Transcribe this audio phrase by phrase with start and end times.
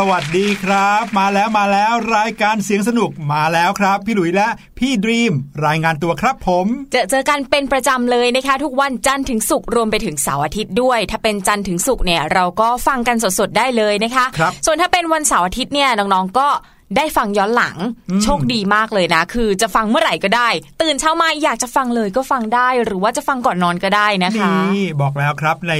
[0.00, 4.48] สวัสดีครับ มาแล้วมาแล้วรายการเสียงสนุกมาแล้วครับ พี่หลุยและ
[4.78, 5.32] พี่ดีม
[5.66, 16.48] รายงานตัวครับผมเจอเจอกันเป็นประจำเลยนะคะ ทุกวันจันทร์ถึงศุกร์รวมไปถึงเสาร์อาทิตย์ด้วย ถ้าเป็นจันทร์ถึงศุกร์เนี่ยเราก็ฟังกันสดๆได้เลยนะคะครับส่วนถ้าเป็นวันเสาร์อาทิตย์เนี่ยน้องๆก็
[16.96, 17.76] ได้ฟังย้อนหลัง
[18.10, 20.48] อืมโชคดีมากเลยนะ คือจะฟังเมื่อไหร่ก็ได้
[20.82, 25.74] ตื่นเช้ามาอยากจะฟังเลยก็ฟังได้ หรือว่าจะฟังก่อนนอนก็ได้นะคะนี่บอกแล้วครับใน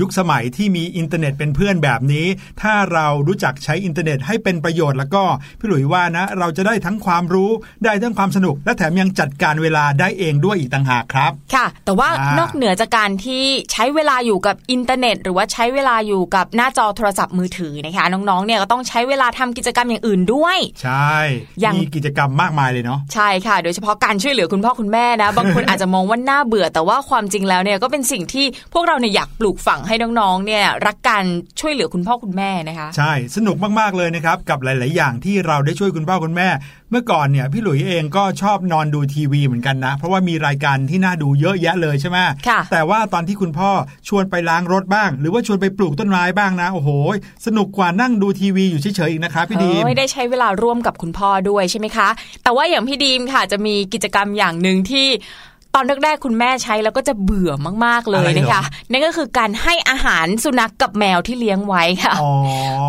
[0.00, 2.26] ยุคสมัยที่มีอินเทอร์เน็ตเป็นเพื่อนแบบนี้
[2.62, 5.22] ถ้าเรารู้จักใช้อินเทอร์เน็ตให้เป็นประโยชน์แล้วก็
[5.58, 7.50] พี่หลุยส์ว่านะ เราจะได้ทั้งความรู้
[7.84, 20.51] ได้ทั้งความสนุก และแถมยังจัดการเวลาได้เองด้วยอีกต่างหากครับ ค่ะ แต่ว่าอ่านอกเหนือจากการที่ใช้เวลาอยู่กับอินเทอร์เน็ต หรือว่าใช้เวลาอยู่กับหน้าจอโทรศัพท์มือถือนะคะน้องๆเนี่ยก็ต้องใช้เวลาทำกิจกรรมอย่างอื่นด้วย
[20.82, 21.16] ใช่
[21.64, 31.24] ยังมีกิจกรรมมากมายเลยเนาะใช่ค่ะ โดยเฉพาะการช่วยเหลือคุณพ่อคุณแม่นะ บางคนอาจจะมองว่าน่าเบื่อ แต่ว่าความจริงแล้วเนี่ยก็เป็นสิ่งที่พวกเราเนี่ยอยากปลูกฝังให้น้องๆเนี่ยรักการ
[31.60, 36.48] ช่วยเหลือคุณพ่อคุณแม่นะคะ ใช่สนุกมากๆเลยนะครับกับหลาย ๆ อย่างที่เราได้ช่วยคุณพ่อคุณแม่
[36.92, 42.18] เมื่อก่อนเนี่ยพี่หลุยเองก็ชอบนอนดูทีวีเหมือนกันนะ เพราะว่ามีรายการที่น่าดูเยอะแยะเลยใช่ไหม
[42.48, 43.70] ค่ะแต่ว่าตอนที่คุณพ่อ
[44.08, 46.90] ชวนไปล้างรถบ้าง หรือว่าชวนไปปลูกต้นไม้บ้างนะโอ้โห
[47.46, 52.08] สนุกกว่านั่งดูทีวีอยู่เฉยๆอีกนะครับพี่ดีมเอ้ยได้ใช้เวลาร่วมกับคุณพ่อด้วยใช่ไหมคะ
[52.42, 55.06] แต่ว่าอย่างพี่ดีมค่ะจะมีกิจกรรมอย่างหนึ่งที่
[55.74, 57.52] ตอนแรกๆคุณแม่ใช้แล้วก็จะเบื่อ
[57.84, 62.32] มากๆเลยอะไรเหรอนะคะนั่นก็คือการให้อาหารสุนัขกกับแมวที่เลี้ยงไว้ค่ะอ๋อ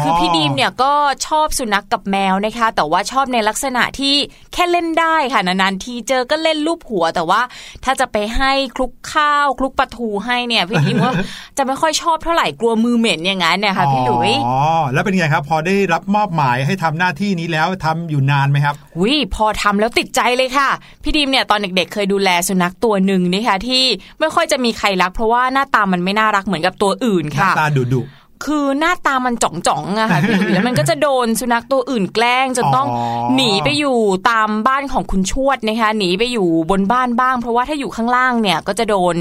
[0.02, 0.92] คือพี่ดีมเนี่ยก็
[1.28, 4.16] ชอบสุนัขกกับแมวนะคะ แต่ว่าชอบในลักษณะที่
[4.54, 7.42] แค่เล่นได้ค่ะนานๆทีเจอก็เล่นรูปหัว แต่ว่า
[7.84, 11.14] ถ้าจะไปให้คลุกข้าวคลุกปลาทูให้เนี่ยพี่ดีมว่า
[11.58, 14.60] จะไม่ค่อยชอบเท่าไหร่กลัวมือเหม็นอย่างนั้นเนี่ยค่ะพี่หลุยอ๋อ
[14.94, 20.70] แล้วเป็นไงครับ พอได้รับมอบหมายให้ทำหน้าที่นี้แล้วทำอยู่นานไหมครับวิพอทำแล้วติดใจเลยค่ะ
[21.04, 23.84] พี่ดีมเนี่ยตอนเด็กๆเคยดูแลสุนัขตัวหนึ่งนะคะที่
[24.20, 28.04] ไม่ค่อยจะมีใครรัก เพราะว่าหน้าตามันไม่น่ารักเหมือนกับตัวอื่นหน้าค่ะตาดุดุ
[28.46, 33.02] คือหน้าตามันจ่องๆอะค่ะพี่หลุยแล้วมันก็จะโดนสุนัขตัวอื่นแกล้งจนต้องอ๋อ
[33.36, 33.98] หนีไปอยู่
[34.30, 39.16] ตามบ้านของคุณชวดนะคะหนีไปอยู่บนบ้านบ้าง เพราะว่าถ้าอยู่ข้างล่างเนี่ยก็จะโดน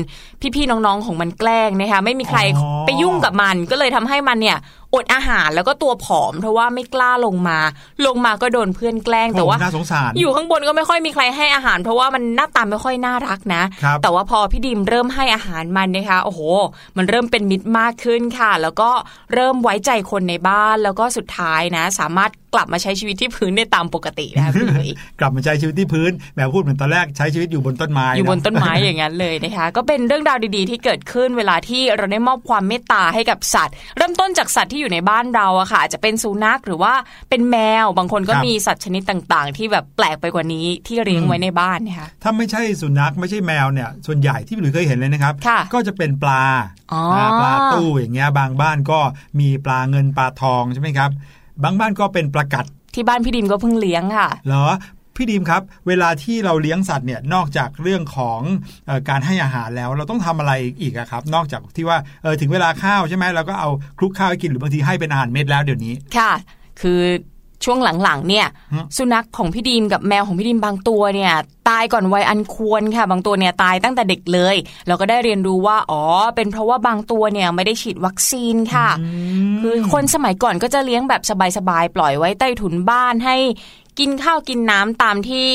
[0.54, 4.58] พี่ๆน้องๆของมันแกล้งนะคะไม่มีใครอ๋อไปยุ่งกับมันก็เลยทำให้มันเนี่ย
[4.94, 7.58] อดอาหารแล้วก็ตัวผอม เพราะว่าไม่กล้าลงมา
[8.06, 16.40] ลงมาก็โดนเพื่อนแกล้งแต่ว่าโอ้น่าสงสารอยู่ข้างบนก็ไม่ค่อยมีใครให้อาหาร เพราะว่ามันหน้าตาไม่ค่อยน่ารักนะครับแต่ว่าพอพี่ดิมเริ่มให้อาหารมันนะคะโอ้โห
[16.96, 18.90] มันเริ่มเป็นมิตรมากขึ้นค่ะ แล้วก็
[19.34, 24.88] เริ่มไว้ใจคนในบ้านแล้วก็สุดท้ายนะ สามารถ กลับมาใช้ชีวิตที่พื้นได้ตามปกตินะคะพี่หลุย
[25.20, 36.92] กลับมาใช้ชีวิตที่พื้นแหมพูดเหมือนตอนแรกใช้ชีวิตอยู่บนต้นไม้อยู่บนนะต้นไม้อย่างนั้นเลยนะคะก็เป็นเรื่องราวดีๆ ที่เกิดขึ้นเวลาที่เราได้มอบความเมตตาให้กับสัตว์ เริ่มต้นจากสัตว์ที่อยู่ในบ้านเราอะค่ะอาจจะเป็นสุนัขหรือว่า
[37.30, 46.44] เป็นแมวบางคนก็ครับมีสัตว์ชนิดต่างๆ ที่แบบแปลกไปกว่านี้ที่เลี้ยงไว้ในบ้านนะคะถ้าไม่ใช่สุนัขไม่ใช่แมวเนี่ยส่วนใหญ่ที่พี่หลุยเคยเห็นเลยนะครับค่ะก็จะเป็นปลา
[46.92, 49.00] อ๋ออ่าปลาตู้อย่างเงี้ยบางบ้านก็
[49.40, 51.10] มีปลาเงินปลาทองใช่ไหมครับ
[51.64, 52.64] บางบ้านก็เป็นปลากัด
[52.94, 54.64] ที่บ้านพี่ดิมก็เพิ่งเลี้ยงค่ะเหรอ
[55.16, 58.40] พี่ดีมครับ เวลาที่เราเลี้ยงสัตว์เนี่ยนอกจากเรื่องของ
[58.86, 66.32] เออการให้อาหารแล้ว เราต้องทำอะไรอีกอะครับ นอกจากที่ว่าเออถึงเวลาข้าวใช่ไหมเราก็เอาคลุกข้าวให้กินหรือบางทีให้เป็นอาหารเม็ดแล้วเดี๋ยวนี้ค่ะ
[66.80, 67.00] คือ
[67.64, 71.32] ช่วงหลังๆเนี่ยฮะสุนัขของพี่ดีมกับแมวของพี่ดีมบางตัวเนี่ย
[71.68, 74.56] ตายก่อนวัยอันควรค่ะ บางตัวเนี่ยตายตั้งแต่เด็กเลย
[74.86, 76.02] เราก็ได้เรียนรู้ว่าอ๋อ
[76.36, 78.88] เป็นเพราะว่าบางตัวเนี่ยไม่ได้ฉีดวัคซีนค่ะ
[79.60, 81.22] คือคนสมัยก่อนก็จะเลี้ยงแบบ
[81.56, 83.36] สบายๆปล่อยไว้ใต้ถุนบ้านให้
[83.98, 85.48] กินข้าวกินน้ำตามที่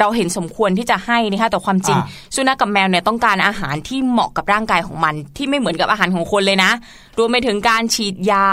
[0.00, 6.70] เราเห็นสมควรที่จะให้นะคะแต่ความจริงอ่าสุนัขกับแมวเนี่ยต้องการอาหารที่เหมาะกับร่างกายของมัน ที่ไม่เหมือนกับอาหารของคนเลยนะ
[7.18, 8.48] รวมไปถึงการฉีดยา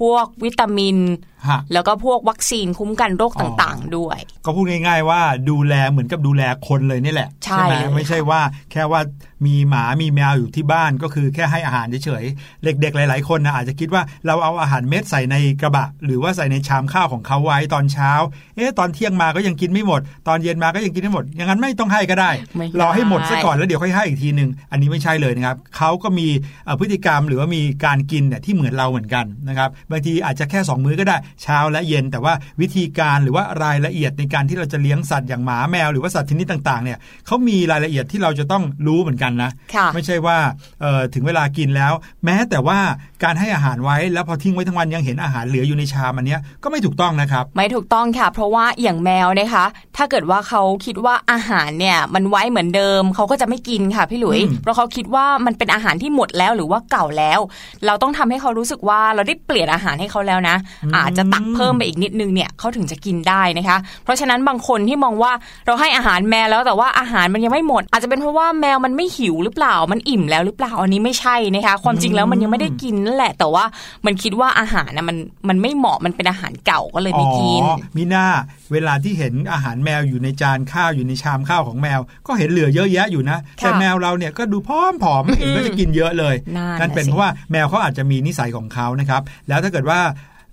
[0.00, 0.96] พวกวิตามิน
[1.33, 1.33] ฮะ
[1.72, 5.20] แล้วก็พวกวัคซีนคุ้มกันโรคต่างๆ ด้วย ก็พูดง่ายๆว่า
[5.50, 8.40] ดูแลเหมือนกับดูแลคนเลยนี่แหละ ใช่ไหมเลยไม่ใช่ว่า
[8.72, 9.00] แค่ว่า
[9.46, 18.10] มีหมามีแมวอยู่ที่บ้านก็คือแค่ให้อาหารเฉยๆเด็กๆหลาย ๆคนนะอาจจะคิดว่าเราเอาอาหารเม็ดใส่ในกระบะ หรือว่าใส่ในชามข้าวของเขาไว้ตอนเช้า
[18.56, 26.28] เอ๊ะตอนเที่ยงมาก็ยังกินไม่หมด ตอนเย็นมาก็ยังกินไม่หมด อย่างนั้นไม่ต้องให้ก็ได้ไม่ได้รอให้หมดซะก่อนแล้วเดี๋ยวค่อยให้อีกทีหนึ่งอันนี้ไม่ใช่เลยนะครับเขาก็มี
[26.64, 40.38] เอ่อพฤติกรรมหรือว่ามีการกินเนี่ยที่เหมือนเราเหมือนกันนะครับบางทีอาจจะแค่สองมื้อก็ได้เช้าและเย็น แต่ว่าวิธีการหรือว่ารายละเอียดในการที่เราจะเลี้ยงสัตว์อย่างหมาแมวหรือว่าสัตว์ชนิดต่างๆเนี่ยเขามีรายละเอียดที่เราจะต้องรู้เหมือนกันนะค่ะไม่ใช่ว่า
[40.80, 41.92] เอ่อถึงเวลากินแล้ว
[42.24, 42.78] แม้แต่ว่า
[43.24, 49.64] การให้อาหารไว้แล้วพอทิ้งไว้ทั้งวันยังเห็นอาหารเหลืออยู่ในชามอันเนี้ยก็ไม่ถูกต้องนะครับ ไม่ถูกต้องค่ะ เพราะว่าอย่างแมวนะคะ
[49.96, 57.40] ถ้าเกิดว่าเขาคิดว่าอาหารเนี่ยมันไว้เหมือนเดิมเขาก็จะไม่กินค่ะพี่หลุยอืมเพราะเขาคิดว่ามันเป็นอาหารที่หมดแล้วหรือว่าเก่าแล้ว
[57.86, 60.56] เราต้องทำให้เขารู้สึกว่าเราได้เปลี่ยนอาหารให้เขาแล้วนะ
[60.96, 65.32] อาจจะตักเพิ่มไปอีกนิดนึงเนี่ยเขาถึงจะกินได้นะคะ เพราะฉะนั้นบางคนที่มองว่า
[65.66, 73.64] เราให้อาหารแมวแล้วแต่ว่าอาหารมันยังไม่หมด อาจจะเป็นเพราะว่าแมวมันไม่หิวหรือเปล่ามันอิ่มแล้วหรือเปล่าอันนี้ไม่ใช่นะคะความจริงแล้วมันยังไม่ได้กินนั่นแหละ แต่ว่า
[74.06, 75.16] มันคิดว่าอาหารนะมัน
[75.48, 78.26] มันไม่เหมาะมันเป็นอาหารเก่าก็เลยไม่กินอ๋อมีหน้า
[78.72, 90.00] เวลาที่เห็นอาหารแมวอยู่ในจานข้าวอยู่ในชามข้าวของแมว ก็เห็นเหลือเยอะแยะอยู่นะแต่แมวเราเนี่ยก็ดูพร้อมผอมไม่เห็นก็จะกินเยอะเลยนั่นนั่นเป็นน่ะสิเพราะว่าแมวเขาอาจจะมีนิสัยของเขานะครับแล้วถ้าเกิดว่า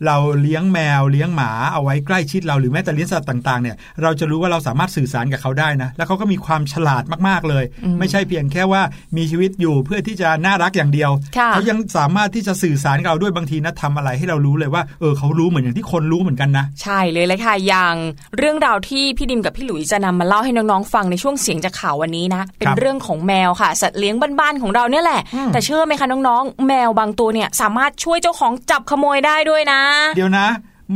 [0.06, 7.64] เราเลี้ยงแมวเลี้ยงหมาเอาไว้ใกล้ชิดเราหรือแม้แต่เลี้ยงสัตว์ต่างๆเนี่ยเราจะรู้ว่าเราสามารถสื่อสารกับเขาได้นะ แล้วเขาก็มีความฉลาดมากๆเลย
[8.00, 8.82] ไม่ใช่เพียงแค่ว่า
[9.18, 17.96] มีชีวิตอยู่เพื่อที่จะน่ารักอย่างเดียวค่ะเขายังสามารถที่จะสื่อสารกับเราด้วยบางทีนะทำอะไรให้เรารู้เลยว่าเออเขารู้เหมือนอย่างที่คนรู้เหมือนกันนะ ใช่เลยเลยค่ะอย่าง
[18.38, 29.82] เรื่องราวที่พี่ดิมกับพี่หลุยจะนำมาเล่าให้น้องๆฟังในช่วงเสียงจากข่าววันนี้นะเป็นครับเรื่องของแมวค่ะ สัตว์เลี้ยงบ้านๆของเราเนี่ยแหละอืมแต่เชื่อไหมคะน้องๆ แมวบางตัวเนี่ยสามารถช่วยเจ้าของจับขโมยได้ด้วยนะ
[30.16, 30.48] เดี๋ยวนะ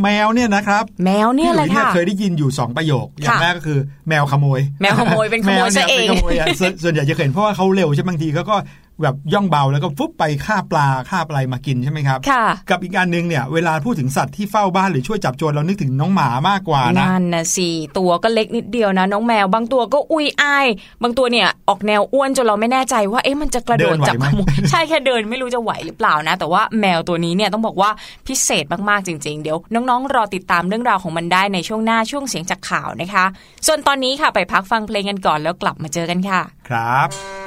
[0.04, 8.56] แมวเนี่ยนะครับ แมวเนี่ยแหละพี่ค่ะเคยได้ยินอยู่ 2 ประโยค อย่างค่ะแรกก็คือ แมวขโมย แมวขโมยเป็นขโมยซะเองแมวนี่ยป็นขโมยอะส่วนส่วนใหญ่จะเห็นเพราะว่าเขาเร็วใช่ไหมบางทีเขาก็
[9.02, 20.68] แบบย่องเบาแล้วก็ฟุบไปฆ่าปลาฆ่าอะไรมากินใช่ไหมครับค่ะกับอีกอันหนึงเนี่ยเวลาพูดถึงสัตว์ที่เฝ้าบ้านหรือช่วยจับโจรเรานึกถึงน้องหมามากกว่านะนั่นนะสิตัวก็เล็กนิดเดียวนะ น้องแมว บางตัวก็อุยอาย
[21.04, 27.90] บางตัวเนี่ยออกแนวอ้วนจนเราไม่แน่ใจว่าเอ๊ะมันจะกระโดดเดินไหวจับไหมขโมยใช่แค่เดินไม่รู้จะไหวหรือเปล่านะ แต่ว่าแมวตัวนี้เนี่ยต้องบอกว่า
[28.28, 33.26] พิเศษมากๆจริง ๆ เดี๋ยวน้องๆ รอติดตามเรื่องราวของมันได้ในช่วงหน้าช่วงเสียงจากข่าวนะคะ
[33.68, 37.45] ส่วนตอนนี้ค่ะไปพักฟังเพลงกันก่อนแล้วกลับมาเจอกันค่ะ ครับ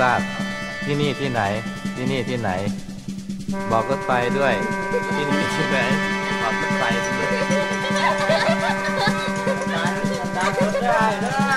[0.02, 0.20] ราบ
[0.84, 1.42] ที่นี่ที่ไหน
[1.96, 2.50] ที่นี่ที่ไหน
[3.70, 4.54] บอกรถไฟด้วย
[5.14, 5.78] ที่นี่ที่ไหน
[6.42, 7.28] บอกรถไฟด้วย
[10.34, 11.47] ต้อง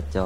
[0.00, 0.18] ไฟจ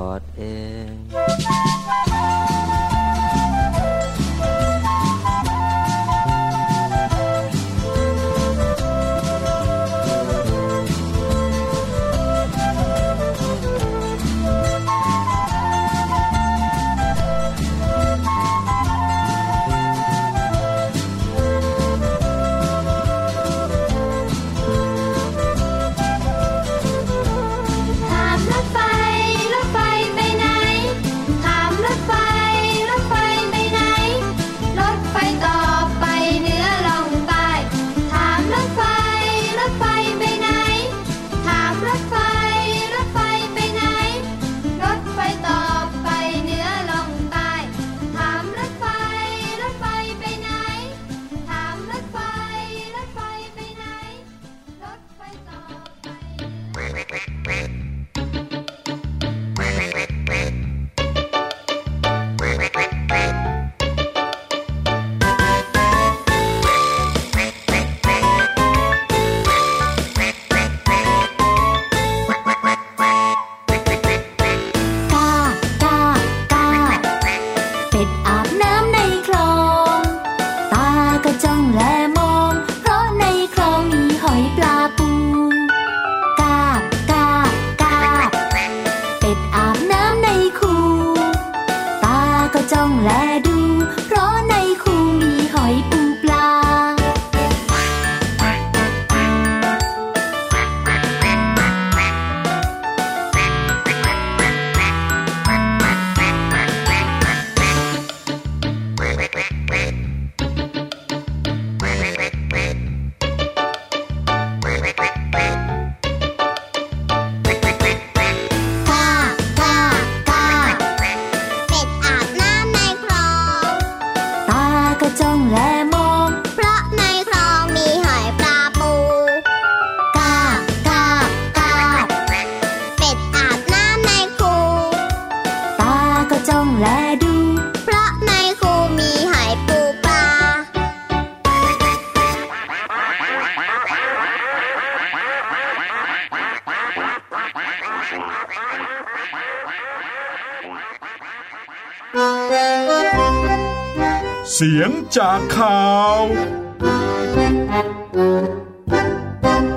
[154.52, 155.84] เสียงจากข่า
[156.20, 156.24] ว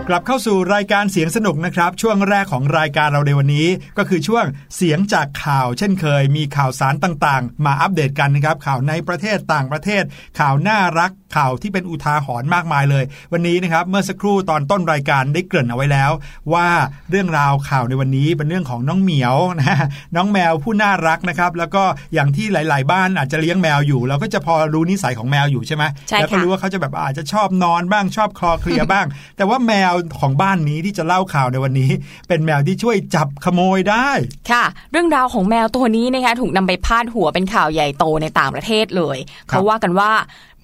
[0.10, 3.68] กลับเข้าสู่รายการเสียงสนุกนะครับ ช่วงแรกของรายการเราในวันนี้
[3.98, 10.04] ก็คือช่วงเสียงจากข่าว เช่นเคย มีข่าวสารต่างๆ มาอัปเดตกันนะครับ ข่าวในประเทศต่างประเทศ
[10.40, 16.12] ข่าวน่ารักข่าวที่เป็นอุทาหรณ์มากมายเลย วันนี้นะครับเมื่อสักครู่ตอนต้นรายการได้เกริ่นเอาไว้แล้ว
[16.54, 16.68] ว่า
[17.10, 29.06] เรื่องราวข่าวในวันนี้เป็นเรื่องของน้องเหมียวนะน้องแมวผู้น่ารักนะครับแล้วก็อย่างที่หลาย ๆ บ้านอาจจะเลี้ยงแมวอยู่ เราก็จะพอรู้นิสัยของแมวอยู่ใช่ไหมใช่แล้วก็ค่ะรู้ว่าเขาจะแบบอาจจะชอบนอนบ้างชอบคลอเคลียร์บ้าง
[29.38, 31.92] แต่ว่าแมวของบ้านนี้ที่จะเล่าข่าวในวันนี้
[32.28, 34.10] เป็นแมวที่ช่วยจับขโมยได้
[34.52, 39.18] ค่ะ เรื่องราวของแมวตัวนี้นะคะถูกนำไปพาดหัวเป็นข่าวใหญ่โตในต่างประเทศเลย
[39.50, 40.12] เขาว่ากันว่า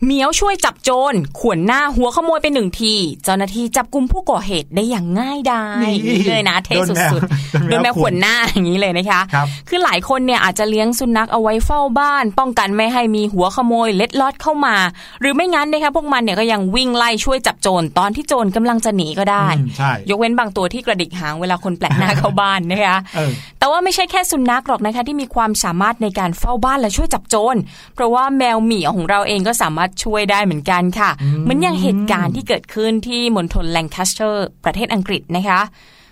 [0.06, 14.76] เหมียวช่วยจับโจรข่วนหน้าหัวขโมยไปหนึ่งที เจ้าหน้าที่จับกลุ่มผู้ก่อเหตุได้อย่างง่ายดายนี่อย่างนี้เลยนะเท่โดนแมวสุดๆโดโดนนแมแมววข่วนหน้าอย่างนี้เลยนะคะครับคือหลายคนเนี่ยอาจจะเลี้ยงสุนัขเอาไว้เฝ้าบ้าน ป้องกันไม่ให้มีหัวขโมยเล็ดลอดเข้ามา
[15.20, 27.56] หรือไม่งั้นนะคะพวกมันเนี่ยก็ยังวิ่งไล่ช่วยจับโจรตอนที่โจรกำลังจะหนีก็ได้อืมใช่ยกเว้นบางตัวที่กระดิกหางเวลาคนแปลกหน้าเข้าบ้านนะคะเออแต่ว่าไม่ใช่แค่สุนัขหรอกนะคะที่มีความสามารถในการเฝ้าบ้านและช่วยจับโจร
[27.96, 31.10] เพราะว่าแมวเหมียวของเราเองก็สามารถช่วยได้เหมือนกันค่ะ
[31.42, 35.60] เหมือนอย่างเหตุการณ์ที่เกิดขึ้นที่มณฑลแลงคาสเตอร์ ประเทศอังกฤษนะคะ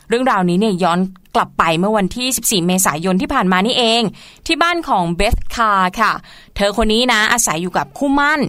[0.10, 1.00] เรื่องราวนี้เนี่ยย้อน
[1.36, 2.28] กลับไปเมื่อวันที่
[2.62, 4.02] 14 เมษายนที่ผ่านมานี่เอง
[4.46, 6.12] ที่บ้านของเบธคาร์ค่ะ
[6.56, 8.41] เธอคนนี้นะอาศัยอยู่กับคู่หมั่น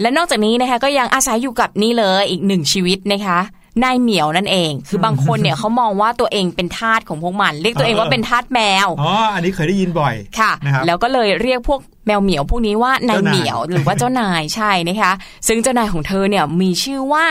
[0.00, 3.38] และนอกจากนี้นะคะก็ยังอาศัยอยู่กับนี่เลยอีกหนึ่งชีวิตนะคะ
[3.84, 15.12] นายเหมียวนั่นเอง คือบางคนเนี่ยเขามองว่าตัวเองเป็นทาสของพวกมัน เรียกตัวเองว่าเป็นทาสแมวอ๋ออันนี้เคยได้ยินบ่อยค่ะนะครับแล้วก็เลยเรียกพวกแมวเหมียวพวกนี้ว่านายเจ้านายเหมียวหรือว่าเจ้านายใช่นะคะ
[15.48, 17.26] ซึ่งเจ้านายของเธอเนี่ยมีชื่อว่า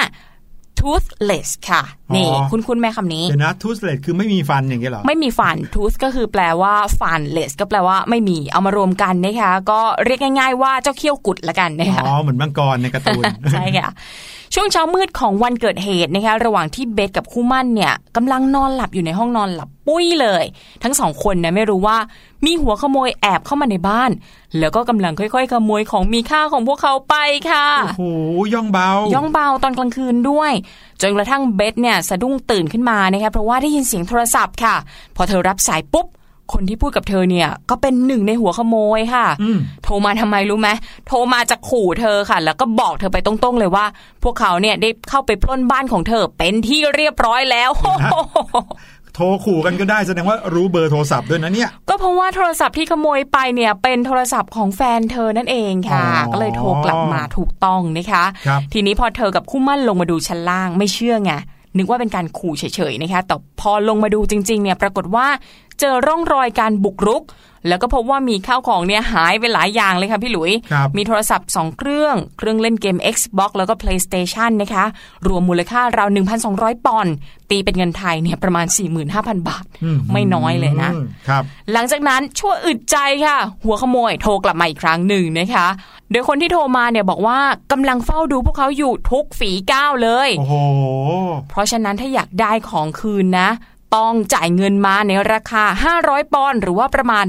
[0.79, 1.83] toothless ค่ะ
[2.15, 13.89] นี่อ๋อคุณคุณแม่คำนี้เดี๋ยวนะทูสเลตคือไม่มีฟันอย่างเงี้ยเหรอ ไม่มีฟัน tooth ก็คือแปลว่าฟัน less ก็แปลว่าไม่มีเอามารวมกันนะคะก็เรียกง่าย ๆ ว่าเจ้าเขี้ยวกุดละกันนะคะอ๋อเหมือนมังกรในการ์ตูนใช่ค่ะ
[14.53, 20.43] ช่วงเช้ามืดของวันเกิดเหตุนะคะระหว่างที่เบสกับคู่มั่นเนี่ยกำลังนอนหลับอยู่ในห้องนอนหลับปุ้ยเลย
[20.83, 21.97] ทั้งสองคนนะไม่รู้ว่า
[22.45, 24.11] มีหัวขโมยแอบเข้ามาในบ้าน
[24.59, 27.15] แล้วก็กำลังค่อย ๆ ขโมยของมีค่าของพวกเขาไป
[27.49, 28.03] ค่ะโอ้โห
[28.53, 30.51] ย่องเบา ย่องเบาตอนกลางคืนด้วย
[31.01, 34.75] จนกระทั่งเบสเนี่ยสะดุ้งตื่นขึ้นมานะคะเพราะว่าได้ยินเสียงโทรศัพท์ค่ะ
[35.15, 36.07] พอเธอรับสายปุ๊บ
[36.53, 40.69] คนที่พูดกับเธอเนี่ยก็เป็นหนึ่งในหัวขโมยค่ะอืมโทรมาทำไมรู้ไหม
[41.07, 43.85] โทรมาจะขู่เธอค่ะ แล้วก็บอกเธอไปตรงๆเลยว่า
[44.23, 47.69] พวกเขาเนี่ยได้เข้าไปปล้นบ้านของเธอเป็นที่เรียบร้อยแล้ว
[49.19, 61.33] โทรขู่กันก็ได้แสดงว่ารู้เบอร์โทรศัพท์ด้วยนะเนี่ย ก็เพราะว่าโทรศัพท์ที่ขโมยไปเนี่ยเป็นโทรศัพท์ของแฟนเธอนั่นเองค่ะอ๋อก็เลยโทรกลับมาถูกต้องนะคะครับทีนี้พอเธอกับคู่มั่นลงมาดูชั้นล่างไม่เชื่อไง
[61.77, 65.27] นึกว่าเป็นการขู่เฉยๆนะคะ แต่พอลงมาดูจริงๆเนี่ยปรากฏว่า
[65.79, 67.23] เจอร่องรอยการบุกรุก
[67.67, 74.85] แล้วก็พบว่ามีข้าวของเนี่ยหายไปหลายอย่างเลยค่ะพี่หลุยครับมีโทรศัพท์ 2 เครื่อง เครื่องเล่นเกม Xbox แล้วก็ PlayStation นะคะ
[75.27, 76.09] รวมมูลค่าราว
[76.47, 77.13] 1,200 ปอนด์
[77.49, 78.65] ตีเป็นเงินไทยเนี่ยประมาณ
[79.07, 79.63] 45,000 บาท
[80.13, 81.43] ไม่น้อยเลยนะอืมครับ
[81.73, 85.67] หลังจากนั้นชั่วอึดใจค่ะ หัวขโมยโทรกลับมาอีกครั้งหนึ่งนะคะ
[86.11, 87.39] โดยคนที่โทรมาเนี่ยบอกว่า
[87.71, 90.55] กำลังเฝ้าดูพวกเขาอยู่ทุกฝีก้าวเลย โอ้โห
[91.49, 93.49] เพราะฉะนั้นถ้าอยากได้ของคืนนะ
[93.95, 95.63] ต้องจ่ายเงินมาในราคา
[95.99, 97.25] 500 ปอนด์หรือว่าประมาณ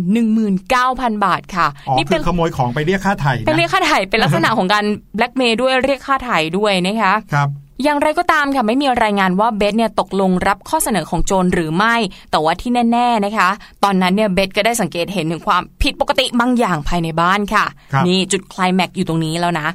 [0.61, 4.85] 19,000 บาทค่ะอ๋อนี่คืเป็อนขโมยของไปเรียกค่าไถ่เป็นเรียนะกค่าไถ่เป็นลักษณะของการ
[5.16, 7.51] แบล็กเมย์ด้วยเรียกค่าไถ่ด้วยนะคะครับ
[7.85, 11.94] อย่างไรก็ตามค่ะไม่มีรายงานว่าเบสเนี่ยตกลงรับข้อเสนอของโจรหรือไม่
[12.31, 13.49] แต่ว่าที่แน่ ๆนะคะ
[13.85, 19.66] ตอนนั้นเนี่ยเบสก็ได้สังเกตเห็นถึงความผิดปกติบางอย่างภายในบ้านค่ะครับนี่จุดไคลายแม็กซ์อยู่ตรงนี้แล้วนะ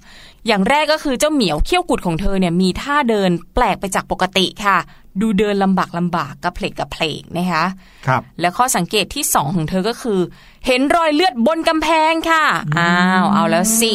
[0.47, 4.77] อย่างแรกก็คือเจ้าเหมียวเขี้ยวกุดของเธอเนี่ยมีท่าเดินแปลกไปจากปกติค่ะ
[5.21, 7.65] ดูเดินลำบากลำบากกระเพลกกระเพลกนะคะ
[8.07, 10.19] ครับ และข้อสังเกตที่สองของเธอก็คือ
[10.67, 12.45] เห็นรอยเลือดบนกำแพงค่ะ
[12.79, 13.93] อ้าวเอาแล้วสิ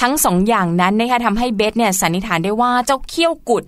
[0.00, 3.62] ทั้งสองอย่างนั้นนะคะทำให้เบสเนี่ยสันนิษฐานได้ว่าเจ้าเขี้ยวกุด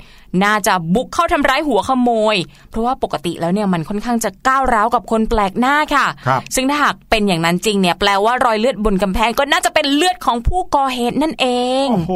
[0.45, 2.37] น่าจะบุกเข้าทำร้ายหัวขโมย
[2.71, 11.47] เพราะว่าปกติแล้วเนี่ยมันค่อนข้างจะก้าวร้าวกับคนแปลกหน้าค่ะครับซึ่งถ้าหากเป็นอย่างนั้นจริงเนี่ยแปลว่ารอยเลือดบนกำแพงก็น่าจะเป็นเลือดของผู้ก่อเหตุนั่นเอ
[11.85, 12.14] ง โอ้โห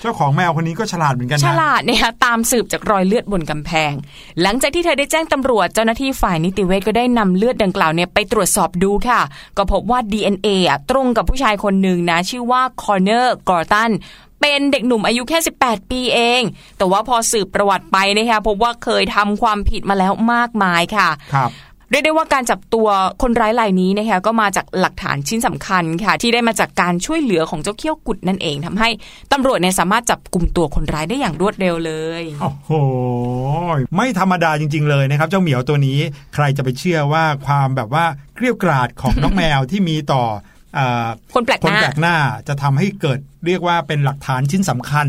[0.00, 3.92] เจ้าของแมวคนนี้ก็ฉลาดเหมือนกันนะฉลาดเนี่ยตามสืบจากรอยเลือดบนกำแพง
[4.42, 9.20] หลังจากที่เธอได้แจ้งตำรวจเจ้าหน้าที่ฝ่ายนิติเวชก็ได้นำเลือดดังกล่าวเนี่ยไปตรวจสอบดูค่ะ
[9.56, 13.90] ก็พบว่า DNA อะตรงกับผู้ชายคนหนึ่งนะ ชื่อว่าคอร์เนอร์กอร์ตัน
[14.40, 16.42] เป็นเด็กหนุ่มอายุแค่ 18 ปีเอง
[16.78, 21.52] แต่ว่าพอสืบประวัติไปนะคะพบว่าเคยทำความผิดมาแล้วมากมายค่ะครับ
[21.90, 22.88] เรียกได้ว่าการจับตัว
[23.22, 28.88] คนร้ายรายนี้นะคะก็มาจากหลักฐานชิ้นสำคัญค่ะ ที่ได้มาจากการช่วยเหลือของเจ้าเขี้ยวกุดนั่นเองทำให้
[29.32, 32.70] ตำรวจเนี่ยสามารถจับกลุ่มตัวคนร้ายได้อย่างรวดเร็วเลยโอ้โห
[33.96, 35.98] ไม่ธรรมดาจริง ๆเลยนะครับ เจ้าเหมียวตัวนี้
[36.34, 38.04] ใครจะไปเชื่อว่าความแบบว่า
[38.36, 40.49] เกลี้ยวกราดของน้องแมวที่มีต่อเอ่อ
[41.34, 42.16] คนแปลกคหนน้าแปลกหน้า
[42.48, 45.06] จะทำให้เกิดเรียกว่าเป็นหลักฐานชิ้นสำคัญ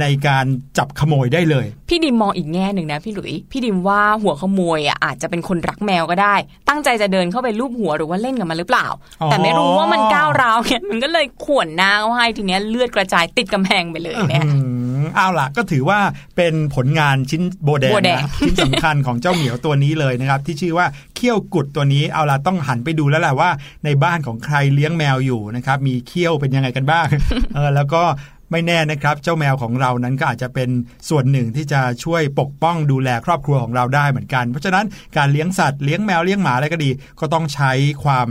[0.00, 0.46] ในการ
[0.78, 6.34] จับขโมยได้เลย พี่ดิมมองอีกแง่หนึ่งนะพี่หลุย พี่ดิมว่าหัวขโมยอะอาจจะเป็นคนรักแมวก็ได้
[6.68, 8.86] ตั้งใจจะเดินเข้าไปลูบหัวหรือว่าเล่นกับมันหรือเปล่า
[9.20, 14.81] อ๋อแต่ไม่รู้ว่ามันก้าวร้าวเนี่ยมันก็เลยข่วนหน้าเขาให้ทีเนี้ยเลือดกระจายติดกำแพงไปเลยเนี่ยอืม
[15.14, 16.00] เอาล่ะก็ถือว่า
[16.36, 23.50] เป็นผลงานชิ้นโบแดงโบแดงนะชิ้นสำคัญของเจ้าเหมียวตัวนี้เลยนะครับ ที่ชื่อว่าเขี้ยวกุดตัวนี้เอาล่ะต้องหันไปดูแล้วแหละว่า
[23.84, 27.06] ในบ้านของใครเลี้ยงแมวอยู่นะครับ มีเขี้ยวเป็นยังไงกันบ้าง
[27.54, 28.02] เออแล้วก็
[28.50, 30.70] ไม่แน่นะครับ เจ้าแมวของเรานั้นก็อาจจะเป็น
[31.08, 34.86] ส่วนหนึ่งที่จะช่วยปกป้องดูแลครอบครัวของเราได้เหมือนกัน เพราะฉะนั้น
[35.16, 37.72] การเลี้ยงสัตว์เลี้ยงแมวเลี้ยงหมาอะไรก็ดี ก็ต้องใช้
[38.04, 38.28] ความ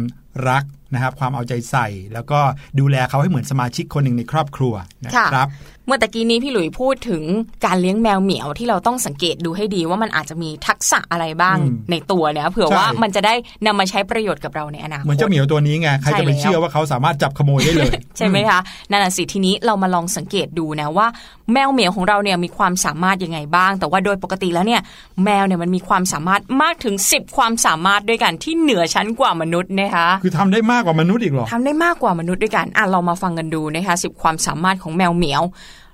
[0.50, 2.40] รัก นะครับความเอาใจใส่ แล้วก็
[2.80, 4.74] ดูแลเขาให้เหมือนสมาชิกคนหนึ่งในครอบครัว
[5.06, 5.50] นะครับ
[5.86, 7.24] เมื่อตะกี้นี้พี่หลุยพูดถึง
[7.66, 13.34] การเลี้ยงแมวเหมียวที่เราต้องสังเกตดูให้ดีว่ามันอาจจะมีทักษะอะไรบ้างอืมในตัวเนี่ยเผื่อใช่ว่ามันจะได้
[13.66, 21.08] นำมาใช้ประโยชน์กับเราในอนาคตเหมือนเจ้าเหมียวตัวนี้ไงใครจะไปใช่แล้วเชื่อว่าเขาสามารถจับขโมยได้เลย ใช่ไหมคะนั่นน่ะสิทีนี้เรามาลองสังเกตดูนะว่า
[21.54, 24.82] แมวเหมียวของเราเนี่ยมีความสามารถยังไงบ้าง แต่ว่าโดยปกติแล้วเนี่ย
[25.24, 35.42] แมวเนี่ยมันมีความสามารถมากถึง 10 ความสามารถด้วยกันที่เหนือชั้นกว่ามนุษย์นะคะคือทำได้มากากกว่ามนุษย์อีกหรอทำได้มากกว่ามนุษย์ด้วยกันอะเรามาฟังกันดูนะคะสิบความสามารถของแมวเหมียว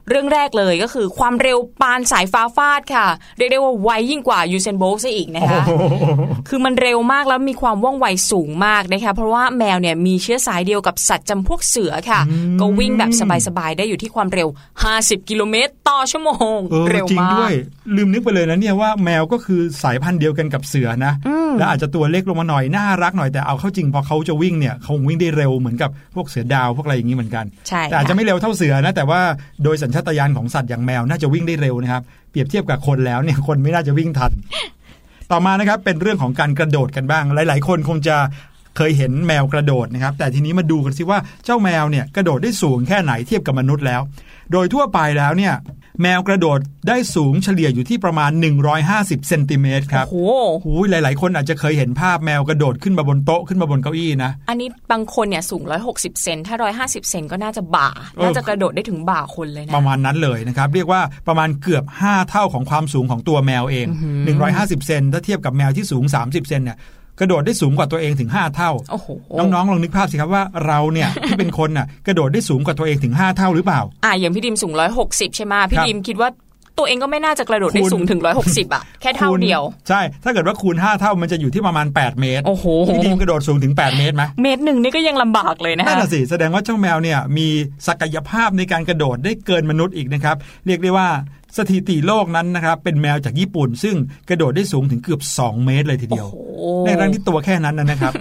[0.10, 3.06] เรื่องแรกเลยก็คือความเร็วปานสายฟ้าฟาดค่ะ
[3.38, 5.63] เรียกได้ว่าไวยิ่งกว่ายูเซนโบลต์ซะอีกนะคะ
[6.50, 12.22] คือมันเร็วมากแล้วมีความว่องไวสูงมากนะคะเพราะว่าแมวเนี่ยมีเชื้อสายเดียวกับสัตว์จำพวกเสือค่ะ
[12.60, 13.12] ก็วิ่งแบบ
[13.48, 14.48] สบายๆได้อยู่ที่ความเร็ว
[14.89, 17.54] 50 กิโลเมตรต่อชั่วโมงเออเร็วจริงมากด้วย
[17.96, 21.13] ลืมนึกไปเลยนะเนี่ยว่าแมวก็คือสายพันธุ์เดียวกันกับเสือนะ
[21.58, 29.22] และอาจจะตัวเล็กลงมาหน่อยน่ารักหน่อยแต่เอาเข้าจริงพอเขาจะวิ่งเนี่ยเขาคงวิ่งได้เร็วเหมือนกับพวกเสือดาวพวกอะไรอย่างนี้เหมือนกันใช่แต่อาจจะค่ะไม่เร็วเท่าเสือนะแต่ว่า
[29.63, 34.32] โดยสัญชาตญาณของสัตว์อย่างแมวน่าจะวิ่งได้เร็วนะครับ เปรียบเทียบกับคนแล้วเนี่ยคนไม่น่าจะวิ่งทัน
[35.32, 38.16] ต่อมานะครับเป็นเรื่องของการกระโดดกันบ้าง หลาย ๆ คนคงจะ
[38.78, 44.02] เคยเห็นแมวกระโดดนะครับ แต่ทีนี้มาดูกันสิว่าเจ้าแมวเนี่ยกระโดดได้สูงแค่ไหนเทียบกับมนุษย์แล้ว
[44.52, 45.54] โดยทั่วไปแล้วเนี่ย
[46.02, 48.32] แมวกระโดดได้สูงเฉลี่ยอยู่ที่ประมาณ
[48.80, 50.18] 150เซนติเมตรครับโอ้โห
[50.64, 56.56] โอ้ยหลาย ๆ คนอาจจะเคยเห็นภาพแมวกระโดดขึ้นมาบนโต๊ะขึ้นมาบนเก้าอี้นะ อันนี้บางคนเนี่ยสูง 160 เซนถ้า
[56.86, 63.88] 150 เซนก็น่าจะบ่าเออน่าจะกระโดดได้ถึงบ่าคนเลยนะ ประมาณนั้นเลยนะครับ เรียกว่าประมาณเกือบ 5 เท่าของความสูงของตัวแมวเอง
[64.38, 66.80] 150 เซนถ้าเทียบกับแมวที่สูง 30 เซนเนี่ย
[67.20, 69.08] กระโดดได้สูงกว่าตัวเองถึง 5 เท่าโอ้โห
[69.40, 74.74] น้องๆลองนึกภาพสิครับว่าเราเนี่ยที่เป็นคนน่ะกระโดดได้สูงกว่าตัวเองถึง 5 เท่าหรือเปล่า อะอย่างพี่ดิมสูง
[75.06, 76.30] 160 ใช่ไหมพี่ครับดิมคิดว่า
[76.80, 87.48] ตัวเองก็ไม่น่าจะกระโดดได้คูณสูงถึง 160 อะ แค่เท่าคูณเดียว ใช่ ถ้าเกิดว่าคูณ 5 เท่ามันจะอยู่ที่ประมาณ 8 เมตร โอ้โหพี่ดีมกระโดดสูงถึง 8 เมตรไหมเมตรหนึ่งนี่ก็ยังลำบากเลยนะนั่นคะน่ะสิ แสดงว่าเจ้าแมวเนี่ยมี
[87.88, 90.36] ศักยภาพในการกระโดดได้เกินมนุษย์อีกนะครับ
[90.68, 91.08] เรียกได้ว่า
[91.58, 93.96] สถิติโลกนั้นนะครับเป็นแมวจากญี่ปุ่น ซึ่ง
[94.30, 98.14] กระโดดได้สูงถึงเกือบ 2 เมตรเลยทีเดียวโอ้ในรั้งที่ตัวแค่นั้นนะนะครับ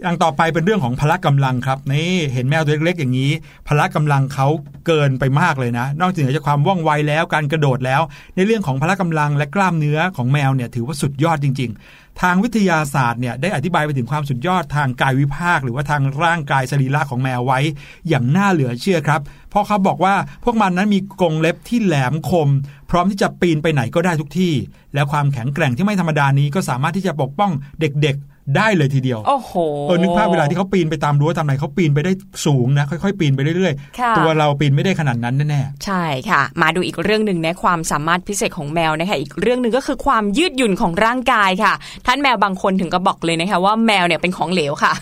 [0.00, 3.30] อย่างต่อไปเป็นเรื่องของพละกำลังครับนี่เห็นแมวตัวเล็กๆอย่างนี้
[3.68, 4.48] พละกำลังเขา
[4.86, 8.02] เกินไปมากเลยนะ นอกจากความว่องไวแล้วการกระโดดแล้ว
[8.36, 17.60] ในเรื่องของพละกำลังและกล้ามเนื้อของแมวเนี่ยถือว่าสุดยอดจริง ๆ ทางวิทยาศาสตร์เนี่ยได้อธิบายไปถึงความสุดยอดทางกายวิภาค หรือว่าทางร่างกายสรีระของแมวไว้
[18.08, 22.48] อย่างน่าเหลือเชื่อครับ เพราะเขาบอกว่าพวกมันนั้นมีกรงเล็บที่แหลมคม
[22.90, 24.52] พร้อมที่จะปีนไปไหนก็ได้ทุกที่
[24.94, 27.50] และความแข็งแกร่งที่ไม่ธรรมดานี้ก็สามารถที่จะปกป้อง
[27.80, 29.52] เด็กๆ ได้เลยทีเดียว โอ้โห
[29.88, 32.12] เออ นึกภาพเวลาที่เขาปีนไปตามรั้วตามไหนเขาปีนไปได้
[32.46, 41.72] สูงนะ ค่อยๆ ปีนไปเรื่อยค่ะๆตัวเราปีนไม่ได้ขนาดนั้นแน่ใช่ค่ะ มาดูอีกเรื่องหนึ่งนะความสามารถพิเศษของแมวนะคะอีกเรื่องหนึ่งก็คือความยืดหยุ่นของร่างกายค่ะ
[42.06, 44.92] ท่านแมวบางคนถึงก็บอกเลยนะคะว่าแมวเนี่ยเป็นของเหลวค่ะ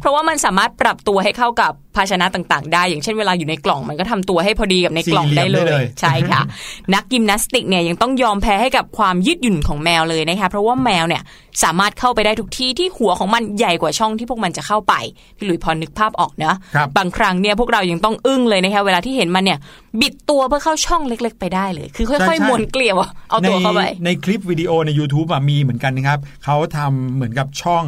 [0.00, 6.40] เพราะว่ามันสามารถปรับตัวให้เข้ากับภาชนะต่างๆ ได้ อย่างเช่นเวลาอยู่ในกล่องมันก็ทำตัวให้พอดีกับในกล่องได้เลย ใช่ค่ะ
[6.94, 11.22] นักยิมนาสติกเนี่ยยังต้องยอมแพ้ให้กับความยืดหยุ่นของแมวเลยนะคะ เพราะว่าแมวเนี่ย
[11.62, 14.94] สามารถเข้าไปได้ทุกที่ที่หัวของมันใหญ่กว่าช่องที่พวกมันจะเข้าไป
[15.36, 19.58] พี่หลุยพอนึกภาพออกเนอะครับบางครั้งเนี่ยพวกเรายังต้องอึ้งเลยนะคะเวลาที่เห็นมันเนี่ย
[20.00, 22.96] บิดตัวเพื่อเข้าช่องเล็ก ๆ ไปได้เลย คือใช่ค่อยใช่ๆม้วนเกลียว
[23.28, 27.84] เอาๆตัวเข้าไปในในคลิปวิดีโอใน YouTube อะมีเหมือนกันนะครับเขาทำเหมือนกับช่อง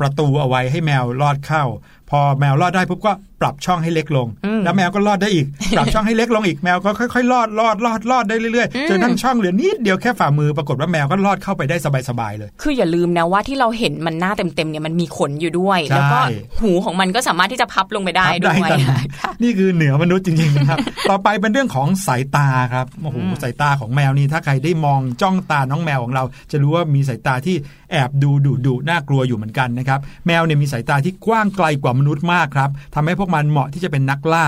[0.00, 1.64] ประตูเอาไว้ให้แมวลอดเข้า
[2.10, 11.76] พอแมวลอดได้ปุ๊บก็ปรับช่องให้เล็กลงอืมแล้วแมวก็ลอดได้อีก ปรับช่องให้เล็กลงอีกแมวก็ค่อยๆลอดลอดลอดลอดได้เรื่อยๆจนทั้งช่องเหลือนิดเดียวแค่ฝ่ามือปรากฏว่าแมวก็ลอดเข้าไปได้
[12.08, 16.20] สบายๆเลย คืออย่าลืมนะว่าที่เราเห็นมันหน้าเต็มๆเนี่ยมันมีขนอยู่ด้วยใช่แล้วก็
[16.60, 18.76] หูของมันก็สามารถที่จะพับลงไปได้ครับด้วยได้
[19.20, 20.78] ค่ะนี่คือเหนือมนุษย์จริงๆนะครับ
[21.10, 27.56] ต่อไปเป็นเรื่องของสายตาครับโอ้โหสายตาของแมวนี่ถ้าใครได้มองจ้องตาน้องแมวของเรา จะรู้ว่ามีสายตาที่
[27.92, 34.46] แอบดูดุดุน่ากลัวอยู่เหมือนกันนะครับแมวเนี่ยมีสายตาที่กว้างไกลกว่ามนุษย์มากครับทำให้พวกมันเหมาะที่จะเป็นนักล่า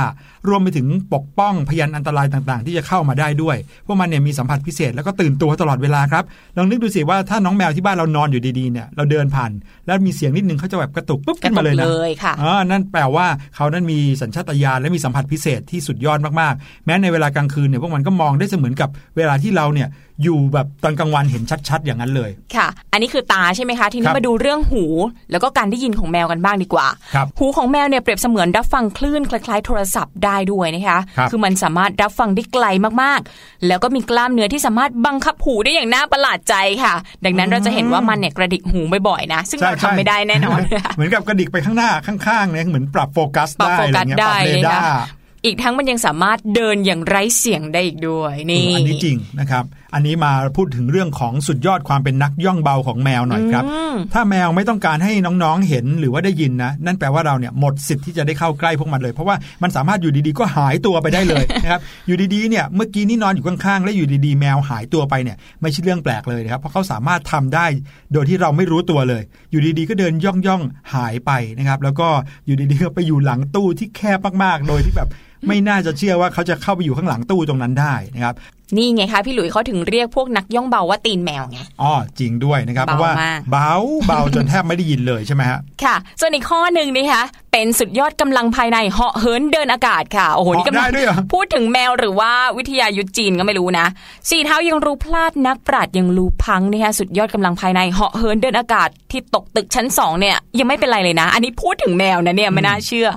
[0.48, 3.56] รวมไปถึงปกป้องพยานอันตรายต่างๆ ที่จะเข้ามาได้ด้วย
[3.86, 6.24] พวกมันเนี่ยมีสัมผัสพิเศษแล้วก็ตื่นตัวตลอดเวลาครับ
[6.56, 9.50] ลองนึกดูสิว่าถ้าน้องแมวที่บ้านเรานอนอยู่ดีๆเนี่ยเราเดินผ่าน
[9.86, 19.90] แล้วมีเสียงนิดนึงเขาจะแบบกระตุกปุ๊บกระขึ้นตุมากเลยนะเลยค่ะอ่านั่นแปลว่าเขานั้นมีสัญชาตญาณและมีสัมผัสพิเศษที่สุดยอดมากๆ แม้ในเวลากลางคืนเนี่ยพวกมันก็มองได้เสมือนกับเวลาที่เราเนี่ย
[20.24, 24.84] อยู่แบบตอนกลางวันเห็นชัดๆ อย่างนั้นเลย ค่ะ อันนี้คือตาใช่ไหมคะ ทีคนี้รับมาดูเรื่องหู
[25.30, 32.64] แล้วก็การได้ยินของแมวกันบ้างดีกว่าครับหูของแมวเนี่ยเปรียบเสมือนรับฟังคลื่นคล้ายๆโทรศัพท์ได้ด้วยนะคะครับอมันสามารถรับฟังได้ไกล
[33.02, 40.60] มากๆ แล้วก็มีกล้ามเนื้อที่สามารถบังคับหูได้อย่างน่าประหลาดใจค่ะ ดังนั้นเราจะเห็นว่ามันเนี่ยกระดิกหูบ่อยๆนะ ซึ่งเราทำไม่ได้แน่นอน
[40.96, 67.66] เหมือนกับกระดิกไปข้างหน้าข้างๆเนี่ยเหมือนปรับโฟกัสปรับได้โฟอะไรกัสเงี้ยปได้รับเรเลยดาค่ะร์อีกทั้งมันยังสามารถเดินอย่างไร้เสียงได้อีกด้วยนี่อันนี้จริงนะครับอันนี้มาพูดถึงเรื่องของสุดยอดความเป็นนักย่องเบาของแมวหน่อยครับอืมถ้าแมวไม่ต้องการให้น้องๆเห็นหรือว่าได้ยินนะ นั่นแปลว่าเราเนี่ยหมดสิทธิ์ที่จะได้เข้าใกล้พวกมันเลย เพราะว่ามันสามารถอยู่ดีๆก็หายตัวไปได้เลยนะครับ อยู่ดีๆเนี่ยเมื่อกี้นี่นอนอยู่ข้างๆ แล้วอยู่ดีๆ แมวหายตัวไปเนี่ยไม่ใช่เรื่องแปลกเลยนะครับ เพราะเขาสามารถทำได้
[68.12, 72.08] โดยที่เราไม่รู้ตัวเลย อยู่ดีๆก็เดินย่องๆหายไปนะครับ แล้วก็
[72.46, 75.10] อยู่ดีๆก็ไปอยู่หลังตู้ที่แคบมากๆ โดยที่แบบ
[75.46, 78.34] ไม่น่าจะเชื่อว่าเขาจะเข้าไปอยู่ข้างหลังตู้ตรงนั้นได้นะครับ
[78.76, 83.72] นี่ไงคะพี่หลุยเขาถึงเรียกพวกนักย่องเบาว่าตีนแมวไงอ๋อจริงด้วยนะครับเพเบาราะว่ามากเบา
[84.06, 87.22] เบาจนแทบไม่ได้ยินเลยใช่ไหมฮะค่ะส่วนอีกข้อหนึ่งนะคะ
[87.58, 93.86] เป็นสุดยอดกำลังภายในเหาะเหินเดินอากาศค่ะ โอ้โหนี่กำลัเหาะได้ด้วยเหรอพูดถึงแมวหรือว่าวิทยายุทธจีนก็ไม่รู้นะ
[94.30, 103.08] สี่เท้ายังรู้พลาดนักปราดยังรู้พังนะคะสุดยอดกำลังภายในเหาะเหินเดินอากาศที่ตกตึกชั้นสองเนี่ยยังไม่เป็นไรเลยนะ อันนี้พูดถึงแมวนะเนี่ยไม่น่าเชื่อ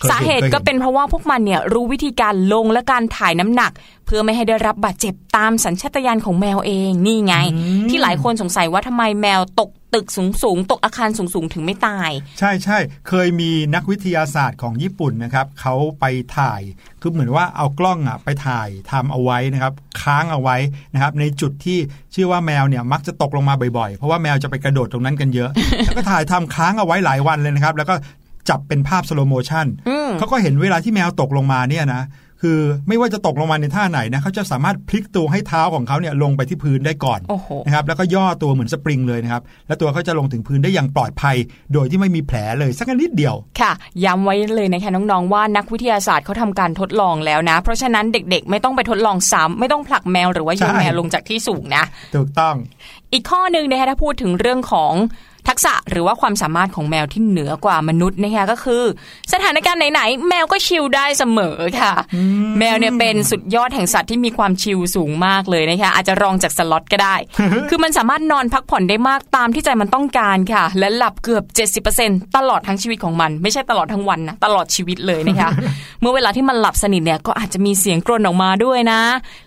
[0.00, 3.72] เคยเห็นสาเหตุเคยเห็นก็เป็นเพราะว่าพวกมันเนี่ยรู้วิธีการลงและการถ่ายน้ำหนัก
[4.06, 7.34] เพื่อไม่ให้ได้รับบาดเจ็บตามสัญชาตญาณของแมวเองนี่ไง
[7.88, 16.04] ที่หลายคนสงสัยว่าทำไมแมวตก ตึกสูงสูงๆ ตกอาคารสูงสูงๆ ถึงไม่ตาย ใช่ใช่เคยมีนักวิทยาศาสตร์ของญี่ปุ่นนะครับเขาไป
[16.38, 16.60] ถ่าย
[17.00, 19.72] คือเหมือนว่าเอากล้องอะไปถ่ายทำเอาไว้นะครับ
[20.02, 20.56] ค้างเอาไว้
[20.92, 21.78] นะครับ ในจุดที่
[22.14, 25.50] ชื่อว่าแมวเนี่ยมักจะตกลงมาบ่อยๆ เพราะว่าแมวจะไปกระโดดตรงนั้นกันเยอะ
[25.86, 27.94] แล้วก็ถ่ายทำค้างเอาไว้หลายวันเลยนะครับ แล้วก็
[28.48, 32.02] จับเป็นภาพ slow motion อืมเขาก็เห็นเวลาที่แมวตกลงมาเนี่ยนะ
[32.42, 41.36] คือไม่ว่าจะตกลงมาในท่าไหนนะเขาจะสามารถพลิกตัวให้เท้าของเขาเนี่ยลงไปที่พื้นได้ก่อนโอ้โหนะครับแล้วก็ย่อตัวเหมือนสปริงเลยนะครับ แล้วตัวเขาจะลงถึงพื้นได้อย่างปลอดภัย
[41.72, 43.72] โดยที่ไม่มีแผลเลยสักนิดเดียวค่ะ
[44.04, 52.54] ย้ำไว้เลยนะคะน้องๆว่านักวิทยาศาสตร์เขาทำการทดลองแล้วนะ เพราะฉะนั้นเด็กๆ ไม่ต้องไปทดลองซ้ำไม่ต้องผลักแมวหรือว่าโยนใช่แมวลงจากที่สูงนะ ถูกต้อง
[53.12, 54.92] อีกข้อหนึ่งนะคะถ้าพูดถึงเรื่องของ
[55.48, 58.82] ทักษะหรือว่าความสามารถของแมวที่เหนือกว่ามนุษย์นะคะก็คือ
[59.32, 61.92] สถานการณ์ไหนๆแมวก็ชิลได้เสมอค่ะ
[62.58, 67.16] แมวเนี่ยเป็นสุดยอดแห่งสัตว์ที่มีความชิลสูงมากเลยนะคะอาจจะรองจากสล็อตก็ได้
[67.70, 71.44] คือมันสามารถนอนพักผ่อนได้มากตามที่ใจมันต้องการค่ะ และหลับเกือบ
[71.84, 75.50] 70%ตลอดทั้งชีวิตของมัน ไม่ใช่ตลอดทั้งวันนะตลอดชีวิตเลยนะคะ
[76.00, 79.00] เมื่อเวลาที่มันหลับสนิทเนี่ยก็อาจจะมีเสียงกรนออกมาด้วยนะ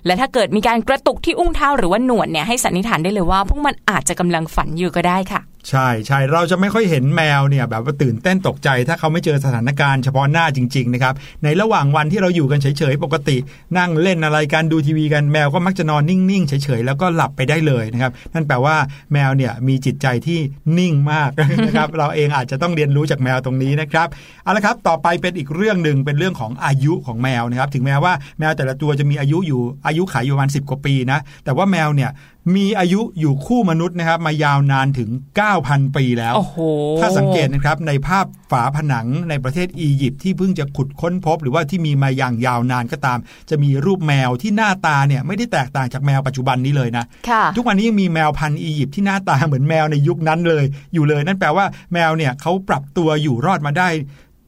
[0.06, 13.38] และถ้าเกิดมีการกระตุกที่อุ้งเท้าหรือว่าหนวดเนี่ยให้สันนิษฐานได้เลยว่า พวกมันอาจจะกำลังฝันอยู่ก็ได้ค่ะ ใช่ใช่เราจะไม่ค่อยเห็นแมวเนี่ยแบบว่าตื่นเต้นตกใจ ถ้าเขาไม่เจอสถานการณ์เฉพาะหน้าจริง ๆ นะครับ ในระหว่างวันที่เราอยู่กันเฉยๆ ปกติ
[13.78, 18.76] นั่งเล่นอะไรกันดูทีวีกันแมวก็มักจะนอนนิ่ง ๆ เฉยๆ แล้วก็หลับไปได้เลยนะครับ นั่นแปลว่า
[19.14, 20.40] แมวเนี่ยมีจิตใจที่
[20.80, 21.30] นิ่งมาก
[21.68, 24.08] นะครับ เราเองอาจจะต้องเรียนรู้จากแมวตรงนี้นะครับ
[24.44, 32.12] เอาละครับ ต่อไปเป็นอีกเรื่องหนึ่งเป็นเรื่องของอายุของแมวนะครับ ถึงแม้ว่าแมวแต่ละตัวจะมีอายุอยู่อายุขัยอยู่ประมาณ10กว่าปีนะแต่ว่าแมวเนี่ย
[32.56, 35.10] มีอายุอยู่คู่มนุษย์นะครับ มายาวนานถึง
[35.52, 36.58] 9,000 ปีแล้วโอ้โห
[37.00, 53.90] ถ้าสังเกตนะครับในภาพฝาผนังในประเทศอียิปต์ที่เพิ่งจะขุดค้นพบ หรือว่าที่มีมาอย่างยาวนานก็ตาม จะมีรูปแมวที่หน้าตาเนี่ยไม่ได้แตกต่างจากแมวปัจจุบันนี้เลยนะค่ะทุกวันนี้ยังมีแมวพันธุ์อียิปต์ที่หน้าตาเหมือนแมวในยุคนั้นเลย อยู่เลย นั่นแปลว่าแมวเนี่ยเขาปรับตัวอยู่รอดมาได้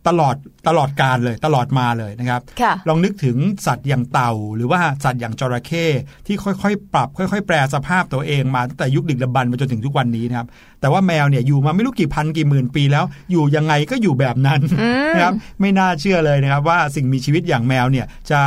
[0.07, 0.35] ตลอด
[0.67, 5.85] ตลอดการเลยตลอดมาเลยนะครับค่ะลองนึกถึงสัตว์อย่างเต่า หรือว่าสัตว์อย่างจระเข้
[6.27, 10.47] ที่ค่อยๆ ปรับ ค่อย ๆ แปลสภาพตัวเองมาตั้งแต่ยุคดึกดำบรรพ์มาจนถึงทุกวันนี้นะครับ
[10.81, 14.61] แต่ว่าแมวเนี่ยอยู่มาไม่รู้กี่พันกี่หมื่นปีแล้ว อยู่ยังไงก็อยู่แบบนั้น
[15.15, 18.39] นะครับไม่น่าเชื่อเลยนะครับว่าสิ่งมีชีวิตอย่างแมวเนี่ยจะ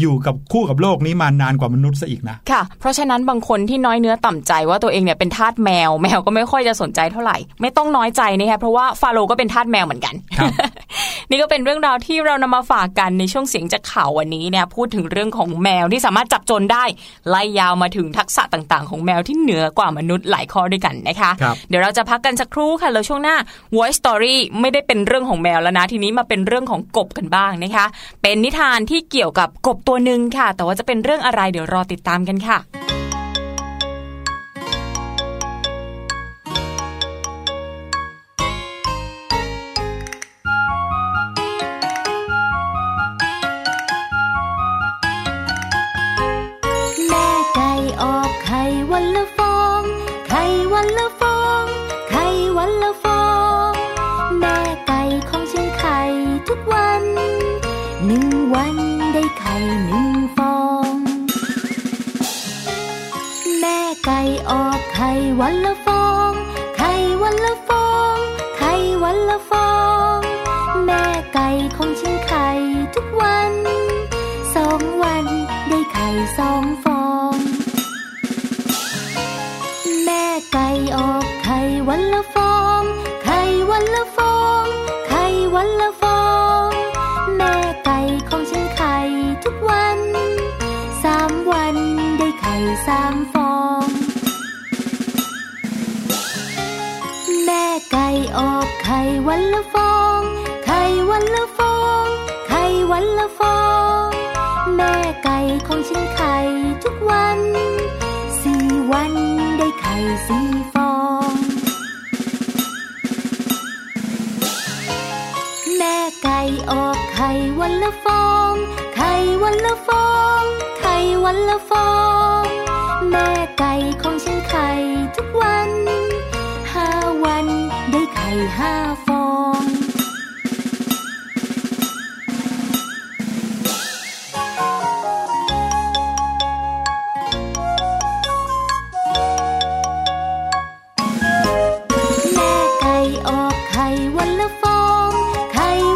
[0.00, 10.52] อยู่กับคู่กับโลกนี้มานานกว่ามนุษย์ซะอีกนะค่ะ เพราะฉะนั้นบางคนที่น้อยเนื้อต่ำใจว่าตัวเองเนี่ยเป็นทาสแมวแมวก็ไม่ค่อยจะสนใจเท่าไหร่ ไม่ต้องน้อยใจนะคะเพราะว่าฟาโรห์ก็เป็นทาสแมวเหมือนกันครับ
[11.30, 16.84] นี่ก็เป็นเรื่องราวที่เรานำมาฝากกันในช่วงเสียงจากข่าววันนี้เนี่ยพูดถึงเรื่องของแมวที่สามารถจับจนได้
[17.28, 23.36] ไล่ยาวมาถึงทักษะต่างๆ ของแมวที่เหนือกว่ามนุษย์หลายข้อด้วยกันนะคะครับเดี๋ยวเราจะพักกันสักครู่ค่ะแล้วช่วงหน้า
[23.76, 27.86] Voice Story ไม่ได้เป็นเรื่องของแมวแล้วนะทีนี้มาเป็นเรื่องของกบกันบ้างนะคะ
[28.22, 32.93] เป็นนิทานที่เกี่ยวกับกบตัวหนึ่งค่ะ แต่ว่าจะเป็นเรื่องอะไรเดี๋ยวรอติดตามกันค่ะ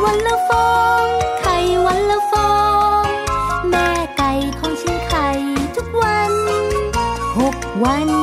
[0.05, 0.69] วันละฟอ
[1.03, 1.05] ง
[1.41, 2.51] ไข่วันละฟอ
[3.03, 3.05] ง
[3.71, 4.31] แม่ไก่
[4.61, 5.27] ของฉันไข่
[5.77, 6.33] ทุกวัน
[7.39, 8.18] หกวัน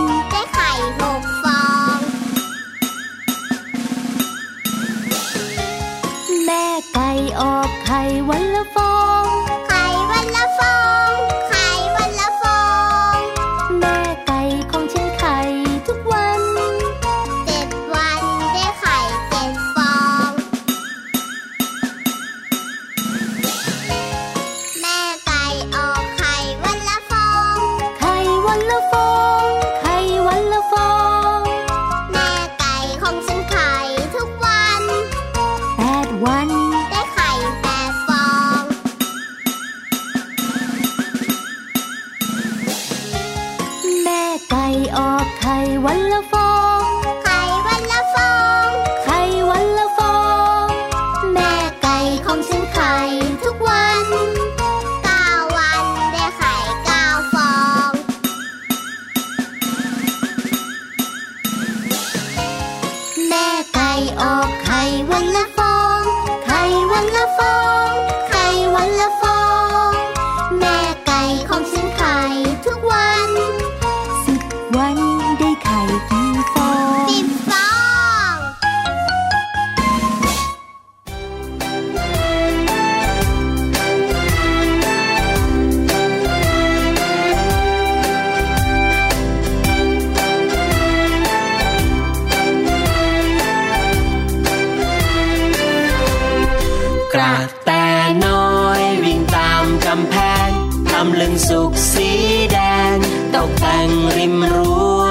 [101.08, 102.10] ำลึงสุกสี
[102.52, 102.58] แด
[102.96, 102.98] ง
[103.36, 105.04] ตกแต่งริมรั้ว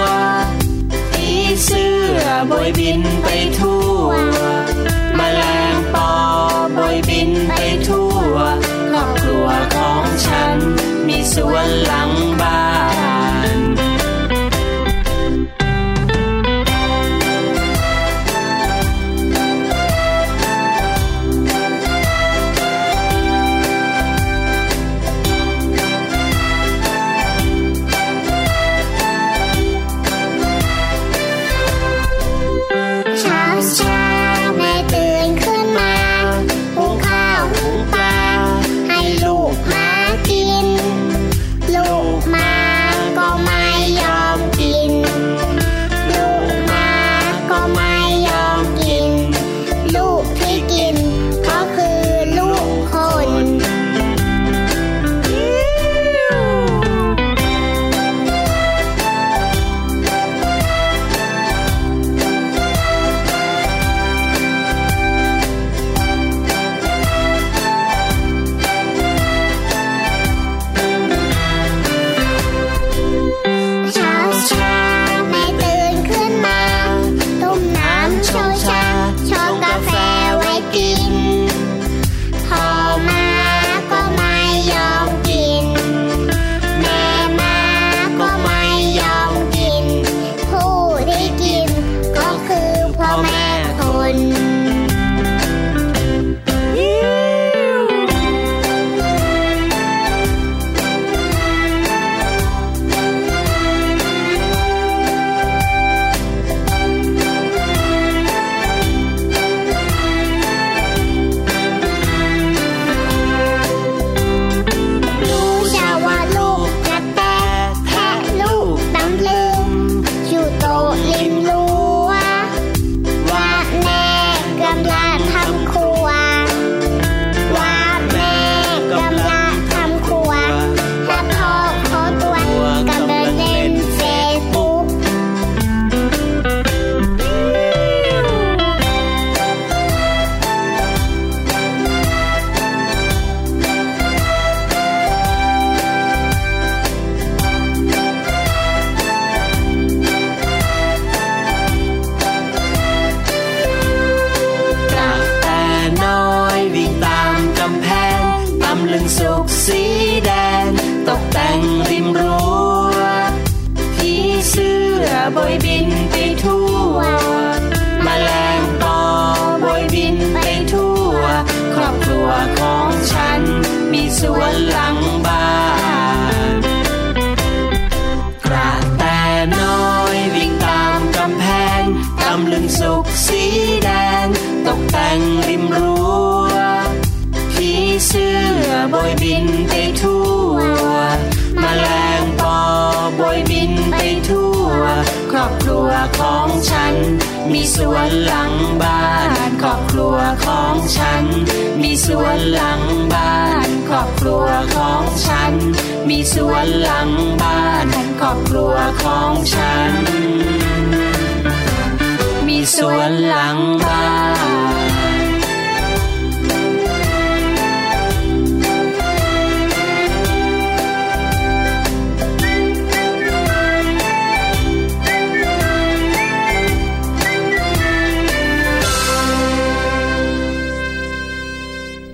[1.13, 1.29] ผี
[1.65, 2.21] เสื้อ
[2.51, 3.27] บอยบินไป
[3.59, 4.07] ทั่ว
[5.19, 5.41] มแมล
[5.73, 6.11] งปอ
[6.77, 7.53] บอยบินไป
[7.89, 8.35] ทั่ว
[8.89, 10.57] ครอบครัวของฉัน
[11.09, 12.11] มีสวนหลัง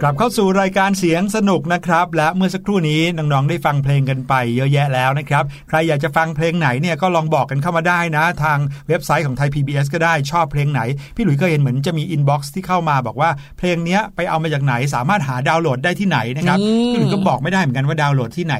[0.03, 10.81] กลับเข้าสู่รายการเสียงสนุกนะครับ และเมื่อสักครู่นี้น้องๆได้ฟังเพลงกันไปเยอะแยะแล้วนะครับ ใครอยากจะฟังเพลงไหนเนี่ยก็ลองบอกกันเข้ามาได้นะ ทางเว็บไซต์ของไทย PBS ก็ได้ชอบเพลงไหน
[11.17, 16.59] พี่หลุยส์ก็เห็นเหมือนจะมี inbox ที่เข้ามาบอกว่าเพลงเนี้ยไปเอามาจากไหนสามารถหาดาวน์โหลดได้ที่ไหนนะครับ
[16.93, 18.55] นี่พี่หลุยส์ก็บอกไม่ได้เหมือนกันว่าดาวน์โหลดที่ไหน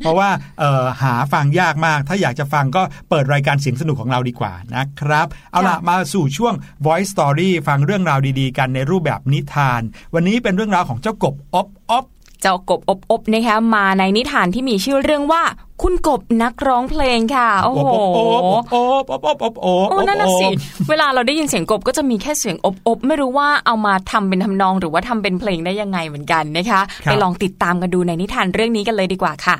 [0.00, 6.54] เพราะว่าเอ่อหาฟังยากมาก ถ้าอยากจะฟังก็เปิดรายการเสียงสนุกของเราดีกว่านะครับ เอาล่ะมาสู่ช่วง
[6.86, 9.82] Voice Story ฟังเรื่องราวดีๆ กันในรูปแบบนิทาน
[10.14, 12.04] วันนี้เป็นเรื่องราวของเจ้ากบอบอบ
[12.40, 15.42] เจ้ากบอบอบนะคะมาในนิทานที่มีชื่อเรื่องว่า
[15.82, 18.22] คุณกบนักร้องเพลงค่ะโอ้โอ้โหโอ้
[18.70, 20.46] โอ้โอ้โอ้โอ้โอ้โอ้นั่นน่ะสิ
[20.88, 29.56] เวลาเราได้ยินเสียงกบก็จะมีแค่เสียงอบอบไม่รู้ว่าเอามาทำเป็นทำนองหรือว่าทำเป็นเพลงได้ยังไงเหมือนกันนะคะ ไปลองติดตามกันดูในนิทานเรื่องนี้กันเลยดีกว่าค่ะ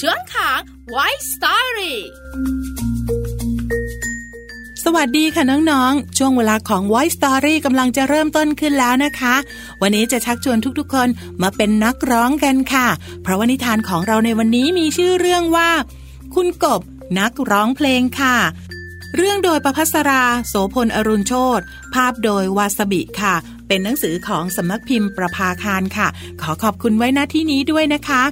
[0.00, 0.60] ช่วงของ
[0.94, 1.94] White Story
[4.86, 9.34] สวัสดีค่ะน้องๆ ช่วงเวลาของ Voice Story กำลังจะเริ่มต้นขึ้นแล้วนะคะ
[9.82, 11.08] วันนี้จะชักชวนทุกๆคน
[11.42, 12.88] มาเป็นนักร้องกันค่ะ
[13.22, 15.70] เพราะว่านิทานของเราในวันนี้มีชื่อเรื่องว่า
[16.34, 16.80] คุณกบ
[17.18, 18.36] นักร้องเพลงค่ะ
[19.16, 21.60] เรื่องโดยประพัสรา โสพลอรุณโชต
[21.94, 23.34] ภาพโดยวาสบิค่ะ
[23.68, 26.08] เป็นหนังสือของสำนักพิมพ์ประภาคารค่ะ
[26.40, 28.22] ขอขอบคุณไว้ณที่นี้ด้วยนะคะ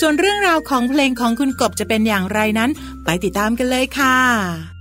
[0.00, 2.70] ส่วนเรื่องราวของเพลงของคุณกบจะเป็นอย่างไรนั้น
[3.04, 4.75] ไปติดตามกันเลยค่ะ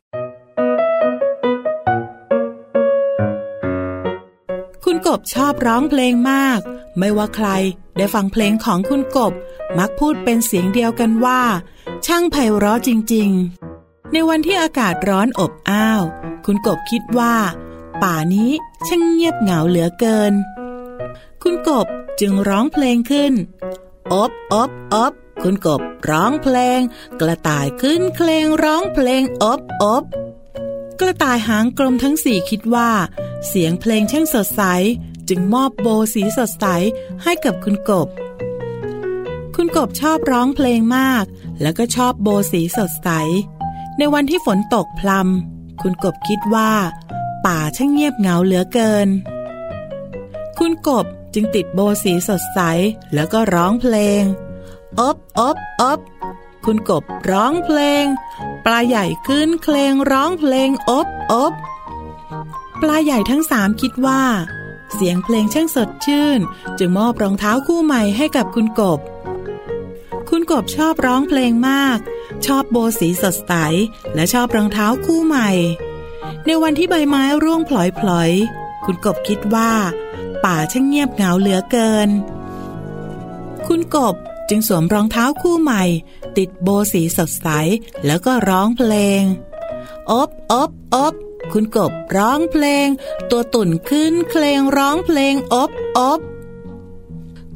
[5.08, 6.60] กบชอบร้องเพลงมาก
[7.00, 7.48] ไม่ว่าใคร
[7.98, 9.34] ได้ฟังเพลงของคุณกบ
[9.78, 11.42] มักพูดเป็นเสียงเดียวกันว่า
[12.06, 13.30] ช่างไพเราะจริง
[13.72, 16.04] ๆ ในวันที่อากาศร้อนอบอ้าว
[16.46, 17.36] คุณกบคิดว่า
[18.04, 18.52] ป่านี้
[18.88, 20.34] ช่างเงียบเหงาเหลือเกิน
[21.44, 21.88] คุณกบ
[22.20, 23.34] จึงร้องเพลงขึ้น
[24.14, 26.80] อบอบอบคุณกบร้องเพลง
[27.20, 30.04] กระต่ายขึ้นเพลงร้องเพลงอบอบ
[31.00, 32.90] กระต่ายหางกลมทั้งสี่คิดว่า
[33.48, 34.62] เสียงเพลงช่างสดใส
[35.30, 36.66] จึงมอบโบสีสดใส
[37.24, 38.08] ให้กับคุณกบ
[39.56, 41.26] คุณกบชอบร้องเพลงมาก
[41.62, 43.10] แล้วก็ชอบโบสีสดใส
[43.98, 46.72] ในวันที่ฝนตกพลำคุณกบคิดว่า
[47.46, 49.08] ป่าช่างเงียบเหงาเหลือเกิน
[50.58, 52.60] คุณกบจึงติดโบสีสดใส
[53.14, 54.24] แล้วก็ร้องเพลง
[55.00, 56.00] อบอบอบ
[56.66, 58.06] คุณกบร้องเพลง
[58.66, 61.54] ปลาใหญ่ขึ้นเคลงร้องเพลงอบอบ
[62.82, 64.24] ปลาใหญ่ทั้งสามคิดว่า
[64.94, 66.40] เสียงเพลงช่างสดชื่น
[66.78, 69.00] จึงมอบรองเท้าคู่ใหม่ให้กับคุณกบ
[70.30, 72.00] คุณกบชอบร้องเพลงมาก
[72.46, 73.54] ชอบโบสีสดใส
[74.16, 75.50] และชอบรองเท้าคู่ใหม่
[76.46, 77.72] ในวันที่ใบไม้ร่วงพ
[78.08, 79.72] ลอยๆ คุณกบคิดว่า
[80.46, 82.10] ป่าช่างเงียบเหงาเหลือเกิน
[83.68, 84.16] คุณกบ
[84.50, 85.84] จึงสวมรองเท้าคู่ใหม่
[86.38, 87.48] ติดโบสีสดใส
[88.06, 89.22] แล้วก็ร้องเพลง
[90.12, 91.14] อบอบอบ
[91.54, 92.88] คุณกบร้องเพลง
[93.32, 96.20] ตัวตุ่นขึ้นเพลงร้องเพลงอบอบ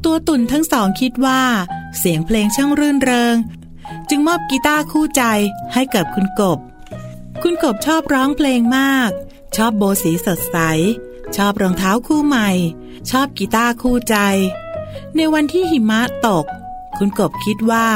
[0.05, 1.41] ตัวตุ่นทั้งสองคิดว่า
[1.97, 3.35] เสียงเพลงช่างรื่นเริง
[4.09, 5.23] จึงมอบกีตาร์คู่ใจ
[5.73, 6.59] ให้กับคุณกบ
[7.41, 9.11] คุณกบชอบร้องเพลงมาก
[9.55, 10.57] ชอบโบสีสดใส
[11.35, 12.49] ชอบรองเท้าคู่ใหม่
[13.09, 14.17] ชอบกีตาร์คู่ใจ
[15.15, 16.45] ในวันที่หิมะตก
[16.99, 17.87] คุณกบคิดว่า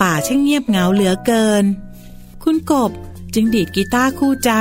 [0.00, 1.64] ป่าช่างเงียบเหงาเหลือเกิน
[2.44, 2.90] คุณกบ
[3.34, 4.52] จึงดีดกีตาร์คู่ใจ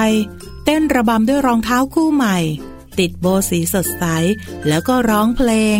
[0.65, 2.37] เต้นระบำด้วยรองเท้าคู่ใหม่
[2.99, 4.03] ติดโบสีสดใส
[4.67, 5.79] แล้วก็ร้องเพลง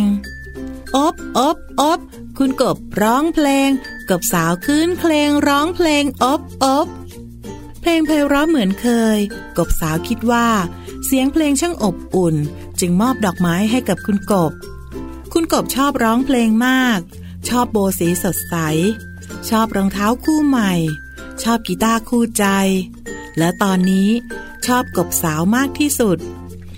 [0.95, 1.99] อบอบอบ
[2.38, 3.70] คุณกบร้องเพลง
[4.10, 6.88] กบสาวขึ้นเพลงร้องเพลงอบอบ
[7.82, 9.18] เพลงไพเราะเหมือนเคย
[9.58, 10.47] กบสาวคิดว่า
[11.06, 12.36] เสียงเพลงช่างอบอุ่น
[12.80, 14.54] จึงมอบดอกไม้ให้กับคุณกบ
[15.34, 16.99] คุณกบชอบร้องเพลงมาก
[17.49, 18.55] ชอบโบสีสดใส
[19.49, 20.73] ชอบรองเท้าคู่ใหม่
[21.43, 22.45] ชอบกีตาร์คู่ใจ
[23.37, 24.09] และตอนนี้
[24.65, 26.17] ชอบกบสาวมากที่สุด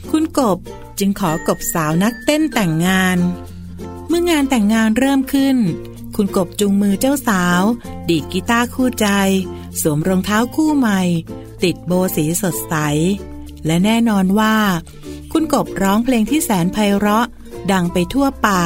[0.09, 0.57] คุณกบ
[0.99, 3.17] จึงขอกบสาวนักเต้นแต่งงาน
[4.07, 5.57] เมื่องานแต่งงานเริ่มขึ้น
[6.15, 7.61] คุณกบจุงมือเจ้าสาว
[8.09, 9.07] ดีดกีตาร์คู่ใจ
[9.81, 11.01] สวมรองเท้าคู่ใหม่
[11.63, 12.75] ติดโบสีสดใส
[13.65, 14.55] และแน่นอนว่า
[15.31, 17.25] คุณกบร้องเพลงที่แสนไพเราะ
[17.71, 18.63] ดังไปทั่วป่า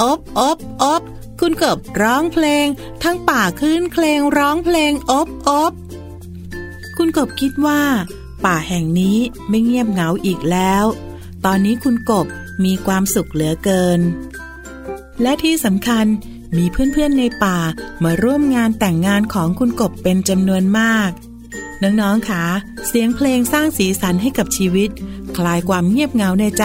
[0.00, 1.02] อบอบอบ
[1.40, 2.66] คุณกบร้องเพลง
[3.02, 5.72] ทั้งป่าขึ้นเพลงร้องเพลงอบอบ
[6.96, 7.82] คุณกบคิดว่า
[8.44, 10.84] ป่าแห่งนี้ไม่เงียบเหงาอีกแล้ว
[11.44, 12.26] ตอนนี้คุณกบ
[12.64, 14.00] มีความสุขเหลือเกิน
[15.22, 16.06] และที่สำคัญ
[16.56, 17.58] มีเพื่อนๆในป่า
[18.04, 21.10] มาร่วมงานแต่งงานของคุณกบเป็นจำนวนมาก
[21.82, 22.44] น้อง ๆคะ
[22.88, 24.90] เสียงเพลงสร้างสีสันให้กับชีวิต
[25.36, 26.64] คลายความเงียบเหงาในใจ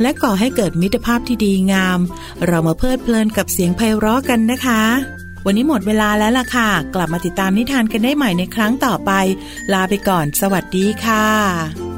[0.00, 1.98] และก่อให้เกิดมิตรภาพที่ดีงาม
[2.46, 4.82] เรามาเพลิดเพลินกับเสียงไพเราะกันนะคะ
[5.46, 9.10] วันนี้หมดเวลาแล้วล่ะค่ะ กลับมาติดตามนิทานกันได้ใหม่ในครั้งต่อไป
[9.72, 11.91] ลาไปก่อน สวัสดีค่ะ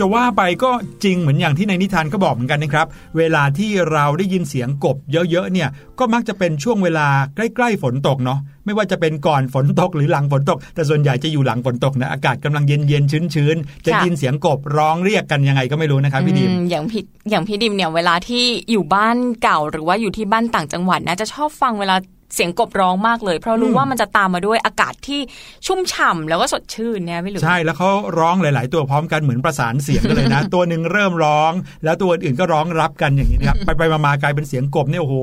[0.00, 0.70] จะว่าไปก็
[1.04, 5.68] จริงเหมือนอย่างที่ในนิทานก็บอกเหมือนกันนะครับ เวลาที่เราได้ยินเสียงกบเยอะๆเนี่ย
[5.98, 7.06] ก็มักจะเป็นช่วงเวลา
[7.36, 21.96] ใกล้ๆฝนตกเนาะไม่ว่าจะเป็นก่อนฝนตกหรือหลังฝนตก แต่ส่วนใหญ่จะอยู่หลังฝนตกนะอากาศกำลังเย็นๆชื้นๆจะค่ะยินเสียงกบร้องเรียกกันยังไงก็ไม่รู้นะครับพี่ดิมอย่างพี่อย่างพี่ดิมเนี่ยเวลาที่อยู่บ้านเก่าหรือว่าอยู่ที่บ้านต่างจังหวัดนะจะชอบฟังเวลา
[22.34, 25.20] เสียงกบร้องมากเลย เพราะรู้อืมว่ามันจะตามมาด้วยอากาศที่
[25.66, 31.52] ชุ่มฉ่ำแล้วก็สดชื่นเนี่ยพี่หลุยใช่แล้วเขาร้องหลาย ๆ ตัวพร้อมกันเหมือนประสานเสียงกันเลยนะ ตัวหนึ่งเริ่มร้อง
[31.84, 35.16] แล้วตัวอื่นก็ร้องรับกันอย่างนี้นะครับไปไปๆมากลายเป็นเสียงกบเนี่ยโอ้โห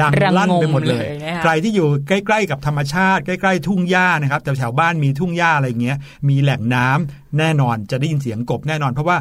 [0.00, 9.16] ดังระงมลั่นไปหมดเลยเลยนะคะใครที่อยู่ใกล้ ๆ กับธรรมชาติใกล้ ๆ ทุ่งหญ้านะครับแต่แถวบ้านมีทุ่งหญ้าอะไรอย่างเงี้ยมีแหล่งน้ำแน่นอนจะได้ยินเสียงกบแน่นอน เพราะว่า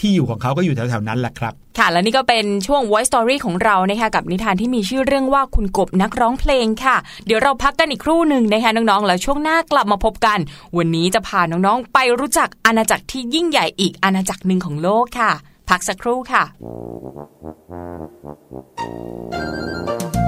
[0.00, 6.96] ที่อยู่ของเขาก็อยู่แถวๆนั้นแหละครับ ค่ะและนี่ก็เป็นช่วง Voice Story ของเรานะคะกับนิทานที่มีชื่อเรื่องว่าคุณกบนักร้องเพลงค่ะ
[7.26, 10.38] เดี๋ยวเราพักกันอีกครู่หนึ่งนะคะน้องๆแล้วช่วงหน้ากลับมาพบกัน
[10.76, 15.32] วันนี้จะพาน้องๆไปรู้จักอาณาจักรที่ยิ่งใหญ่อีกอาณาจักรหนึ่งของโลกค่ะ
[15.70, 20.25] พักสักครู่ค่ะ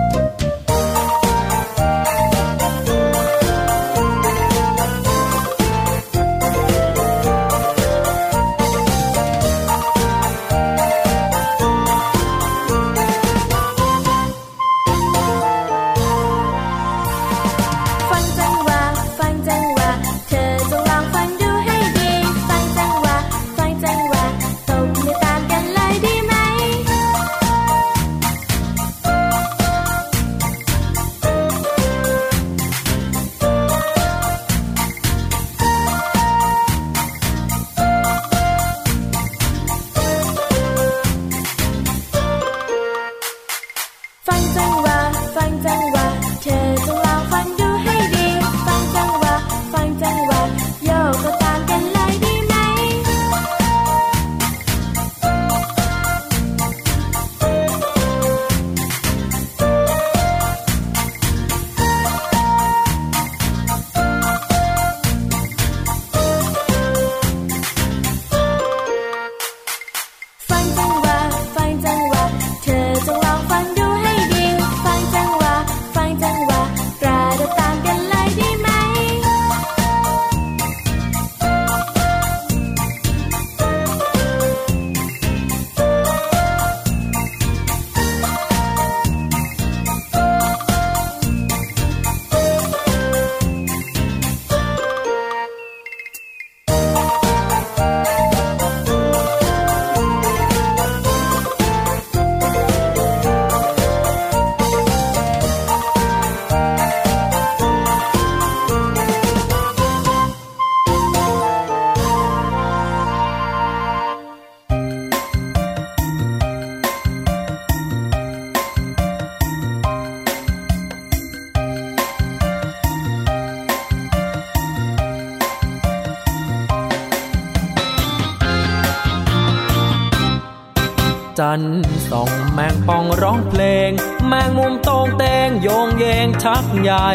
[134.59, 137.09] มุมโตงเตงโยงเยงชักใหญ่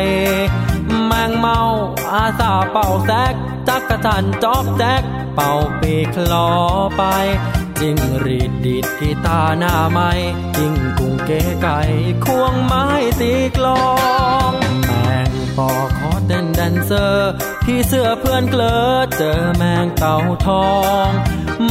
[1.06, 1.60] แมงเมา
[2.14, 3.34] อาสาเป่าแซก
[3.68, 5.04] จักกะทันจอกแจ๊ก
[5.36, 6.50] เป่าปีคลอ
[6.98, 7.04] ไป
[7.80, 10.12] จิงรีดดีดกีตาหน้าไม้
[10.58, 11.80] จิงกุ้งเก๋ไก่
[12.26, 12.86] ควงไม้
[13.22, 13.86] ตีกลอ
[14.52, 14.54] ง
[15.04, 17.32] แมงปอขอเต้นแดนเซอร์
[17.64, 18.78] พี่เสื้อเพื่อนเกลอ
[19.18, 20.70] เจอแมงเต่าทอ
[21.06, 21.08] ง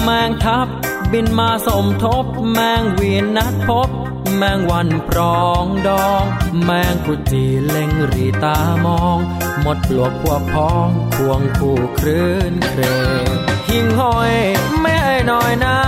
[0.03, 0.67] แมงทับ
[1.13, 3.89] บินมาสมทบ แมงเวียนนัดพบ
[4.37, 6.25] แมงวันปรองดอง
[6.65, 9.19] แมงกุจีเล็งรีตามอง
[9.61, 12.83] หมดปลวกพวกพ้องควงคู่คลื่นเคร
[13.23, 13.27] ง
[13.69, 14.35] หิ่งห้อย
[14.81, 14.99] แม่
[15.31, 15.79] น้อยหน้า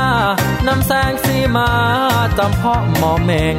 [0.66, 1.70] นำแสงสีมา
[2.38, 3.58] จำเพาะหมอเมง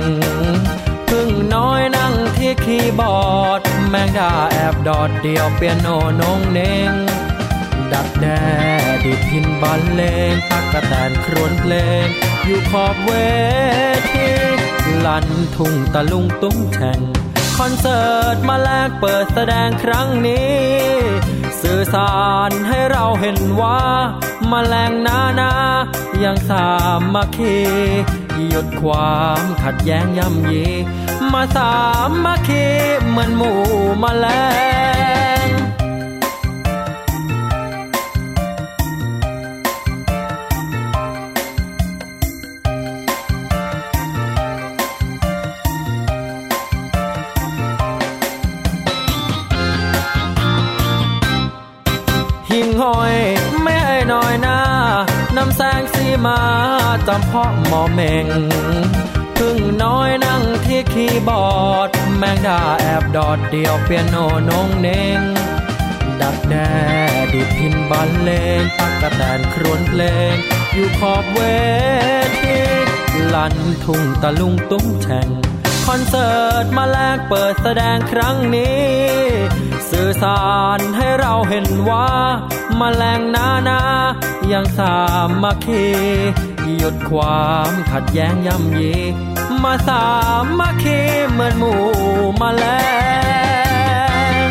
[1.10, 5.88] พึ่งน้อยนั่งที่คีย์บอร์ด แมงดาแอบดอดเดียวเปียโน
[6.22, 6.92] นงเน่ง
[7.92, 8.44] ดักแด้
[9.04, 10.02] ดีดพินบอลเล
[10.32, 11.74] งตักกะแตนครวนเพล
[12.04, 12.06] ง
[12.46, 13.12] อยู่ขอบเว
[14.12, 14.35] ที
[15.06, 15.26] ลัน
[15.56, 17.02] ทุ่งตะลุงตุ้งแช่ง
[17.58, 20.60] คอนเสิร์ตมาแลกเปิดแสดงครั้งนี้
[21.62, 22.14] สื่อสา
[22.50, 23.80] รให้เราเห็นว่า
[24.52, 25.52] มาแรงนานา
[26.24, 26.66] ยังสา
[27.14, 27.58] มัคคี
[28.50, 30.66] หยุดความขัดแย้งย่ำยี
[31.34, 31.72] มาสา
[32.26, 32.66] มัคคี
[33.08, 33.60] เหมือนหมู่
[34.04, 34.28] มาแล
[35.34, 35.35] ง
[52.86, 53.18] หิ่งห้อย
[53.64, 53.82] แม่
[54.14, 54.60] น้อยหน้า
[55.38, 56.40] นำแสงสีมา
[57.08, 58.28] จำเพาะหมอเมง
[59.38, 64.16] พึ่งน้อยนั่งที่คีย์บอร์ด แมงดาแอบดอดเดียวเปียโน
[64.50, 64.88] นงเน
[65.20, 65.22] ง
[66.22, 66.74] ดักแด้
[67.34, 68.30] ดีดพินบรรเล
[68.60, 70.02] งตักกระแตนครวนเพล
[70.34, 70.36] ง
[70.74, 71.40] อยู่ขอบเว
[72.40, 72.56] ที
[73.34, 73.56] ลัน
[73.86, 75.30] ทุ่งตะลุงตุ้งแฉ่ง
[75.86, 78.86] คอนเสิร์ตมาแลกเปิดแสดงครั้งนี้
[79.98, 80.44] สื่อสา
[80.78, 82.08] รให้เราเห็นว่า
[82.80, 83.80] มาแรงนานา
[84.52, 84.96] ยังสา
[85.42, 85.86] มัคคี
[86.78, 88.94] หยุดความขัดแย้งย่ำยี
[89.64, 90.04] มาสา
[90.60, 91.82] มัคคีเหมือนหมู่
[92.42, 92.66] มาแล
[94.44, 94.48] ง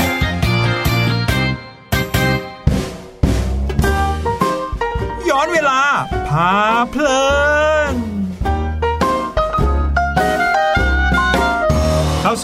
[5.29, 5.81] ย้อนเวลา
[6.29, 6.53] พา
[6.91, 7.14] เพลิน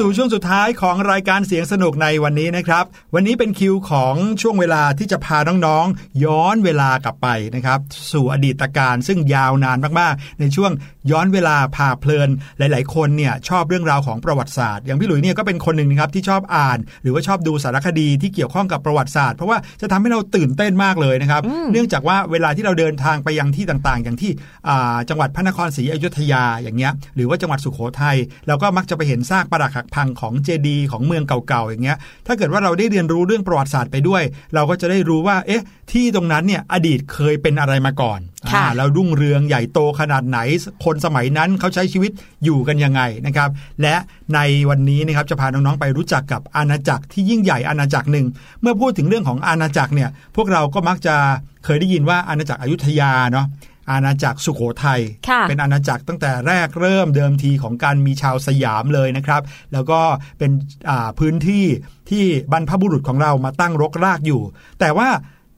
[0.02, 2.84] สู่ช่วงสุดท้ายของรายการเสียงสนุกในวันนี้นะครับ
[3.14, 7.80] วันนี้เป็นคิวของช่วงเวลาที่จะพาน้องๆ ย้อนเวลากลับไปนะครับ
[8.12, 10.72] สู่อดีตการซึ่งยาวนานมากๆ ในช่วง
[11.10, 12.28] ย้อนเวลาพาเพลิน
[12.58, 21.42] หลาย ๆ คนเนี่ยชอบเรื่องราวของประวัติศาสตร์ อย่างพี่หลุยเนี่ยก็เป็นคนหนึ่งนะครับที่ชอบอ่าน หรือว่าชอบดูสารคดีที่เกี่ยวข้องกับประวัติศาสตร์ เพราะว่าจะทำให้เราตื่นเต้นมากเลยนะครับ
[21.72, 24.30] เนื่องจากว่าเวลาที่เราเดินทางไปยังที่ต่าง ๆ อย่างที่
[24.68, 34.22] อ่าจังหวัดพระนครศรีอยุธยาอย่างเงี้ยหรือว่าจังหวัดสุโขทัยเราก็มักจะไปเห็นซากปรักหักพังของเจดีย์ของเมืองเก่า ๆ อย่างเงี้ยถ้าเกิดว่าเราได้เรียนรู้เรื่องประวัติศาสตร์ไปด้วย
[34.54, 38.20] เราก็จะได้รู้ว่าเอ๊ะที่ตรงนั้นเนี่ยอดีตเคยเป็นอะไรมาก่อน
[38.52, 40.38] ค่ะอ่าแล้วรุ่งเรืองใหญ่โตขนาดไหน
[40.84, 42.12] คนสมัยนั้นเขาใช้ชีวิต
[42.44, 43.50] อยู่กันยังไงนะครับ
[43.82, 43.94] และ
[44.34, 48.26] ในวันนี้นะครับจะพาน้องๆไปรู้จักกับอาณาจักรที่ยิ่งใหญ่อาณาจักรหนึ่ง
[48.60, 51.16] เมื่อพูดถึงเรื่องของอาณาจักรเนี่ย พวกเราก็มักจะ
[51.64, 53.46] เคยได้ยินว่าอาณาจักรอยุธยาเนาะ
[53.90, 60.00] อาณาจักรสุโขทัยค่ะเป็นอาณาจักรตั้งแต่แรกเริ่มเดิมทีของการมีชาวสยามเลยนะครับ แล้วก็
[60.38, 60.50] เป็น
[60.90, 61.64] อ่าพื้นที่
[62.10, 64.42] ที่บรรพบุรุษของเรามาตั้งรกรากอยู่
[64.80, 65.08] แต่ว่า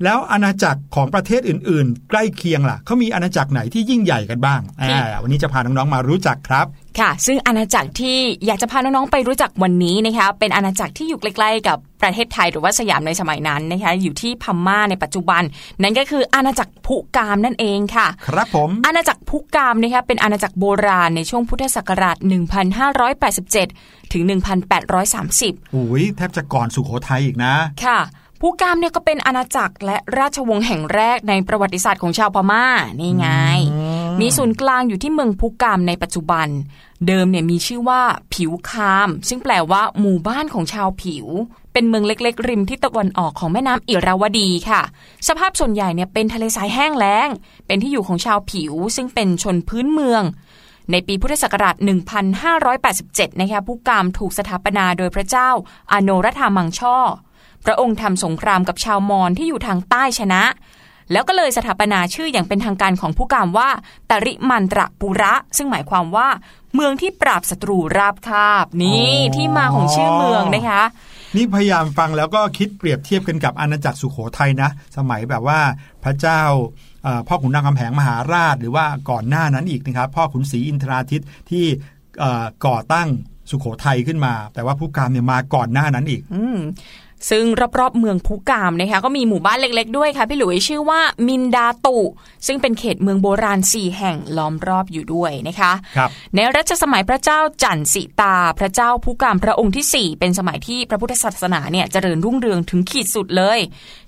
[0.05, 6.67] แล้วอาณาจักรของประเทศอื่น ๆ ใกล้เคียงล่ะเขามีอาณาจักรไหนที่ยิ่งใหญ่กันบ้างอ่าวันนี้จะพาน้อง ๆ มารู้จักครับ
[7.01, 15.43] ค่ะ ซึ่งอาณาจักรที่อยากจะพาน้อง ๆ ไปรู้จักวันนี้นะคะเป็นอาณาจักรที่อยู่ใกล้ ๆ กับประเทศไทยหรือว่าสยามในสมัยนั้นนะคะอยู่ที่พม่าในปัจจุบัน
[15.83, 22.17] นั่นก็คืออาณาจักรพุกามนั่นเองค่ะ ครับผม อาณาจักรพุกามนะคะเป็นอาณาจักรโบราณในช่วงพุทธศักราช
[23.35, 24.23] 1587 ถึง
[24.99, 28.01] 1830อุ้ยแทบจะก่อนสุโขทัยอีกนะค่ะ
[28.45, 32.67] พุกามเนี่ยก็เป็นอาณาจักรและราชวงศ์แห่งแรกในประวัติศาสตร์ของชาวพม่า
[33.01, 33.27] นี่ไง
[34.21, 36.49] มีศูนย์กลางอยู่ที่เมืองพุกามในปัจจุบัน
[37.07, 38.03] เดิมเนี่ยมีชื่อว่า
[38.35, 41.27] ผิวคาม ซึ่งแปลว่าหมู่บ้านของชาวผิว
[41.73, 44.83] เป็นเมืองเล็กๆ ริมทิศตะวันออกของแม่น้ำอิราวดีค่ะ
[45.29, 47.29] สภาพส่วนใหญ่เนี่ยเป็นทะเลทรายแห้งแล้ง
[47.67, 50.23] เป็นที่อยู่ของชาวผิว ซึ่งเป็นชนพื้นเมือง
[50.91, 51.77] ในปีพุทธศักราช
[52.59, 55.49] 1587 นะคะผู้กามถูกสถาปนาโดยพระเจ้า
[55.93, 56.99] อาโนรธามังช่อ
[57.65, 60.43] พระองค์ทำสงครามกับชาวมอญที่อยู่ทางใต้ชนะ
[61.13, 63.69] แล้วก็เลยสถาปนาชื่ออย่างเป็นทางการของผู้กามว่า
[64.11, 66.29] ตริมันตระปุระ ซึ่งหมายความว่า
[66.75, 70.83] เมืองที่ปราบศัตรูราบคาบนี่อ๋อที่มาของชื่อเมืองนะคะ
[71.37, 75.61] นี่พยายามฟังแล้วก็คิดเปรียบเทียบกันกับอาณาจักรสุโขทัยนะ สมัยแบบว่า
[76.05, 76.41] พระเจ้า
[77.05, 81.65] เอ่อพ่อขุนนางคำแหงมหาราช หรือว่าก่อนหน้านั้นอีกนะครับ พ่อขุนศรีอินทราทิตที่
[82.21, 83.09] เอ่อก่อตั้ง
[83.51, 86.59] สุโขทัยขึ้นมา แต่ว่าผู้การเนี่ยมาก่อนหน้านั้นอีกอืม
[87.31, 87.45] ซึ่ง
[87.79, 91.99] รอบๆเมืองพุกามนะคะก็มีหมู่บ้านเล็ก ๆ ด้วยค่ะพี่หลุยชื่อว่ามินดาตุ
[92.47, 103.59] ซึ่งเป็นเขตเมืองโบราณสี่แห่งล้อมรอบอยู่ด้วยนะคะครับในรัชสมัยพระเจ้าจันทร์สิตา พระเจ้าพุกามพระองค์ที่ 4 เป็นสมัยที่พระพุทธศาสนาเนี่ยเจริญรุ่งเรืองถึงขีดสุดเลย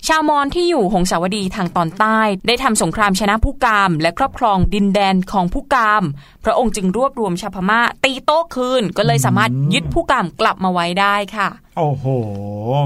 [0.07, 6.03] ชาวมอญที่อยู่หงสาวดีทางตอนใต้ ได้ทำสงครามชนะพุกาม และครอบครองดินแดนของพุกาม
[6.43, 12.05] พระองค์จึงรวบรวมชาวพม่าตีโต้คืนก็เลยสามารถยึดพุกามกลับมาไว้ได้ค่ะ โอ้โห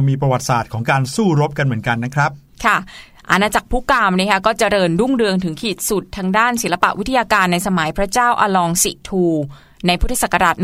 [0.07, 2.31] มีประวัติศาสตร์ของการสู้รบกันเหมือนกันนะครับ
[2.65, 2.77] ค่ะ
[3.31, 9.25] อาณาจักรพุกามนะคะก็เจริญรุ่งเรืองถึงขีดสุดทางด้านศิลปะวิทยาการในสมัยพระเจ้าอาลองสิทู
[9.87, 10.55] ในพุทธศักราช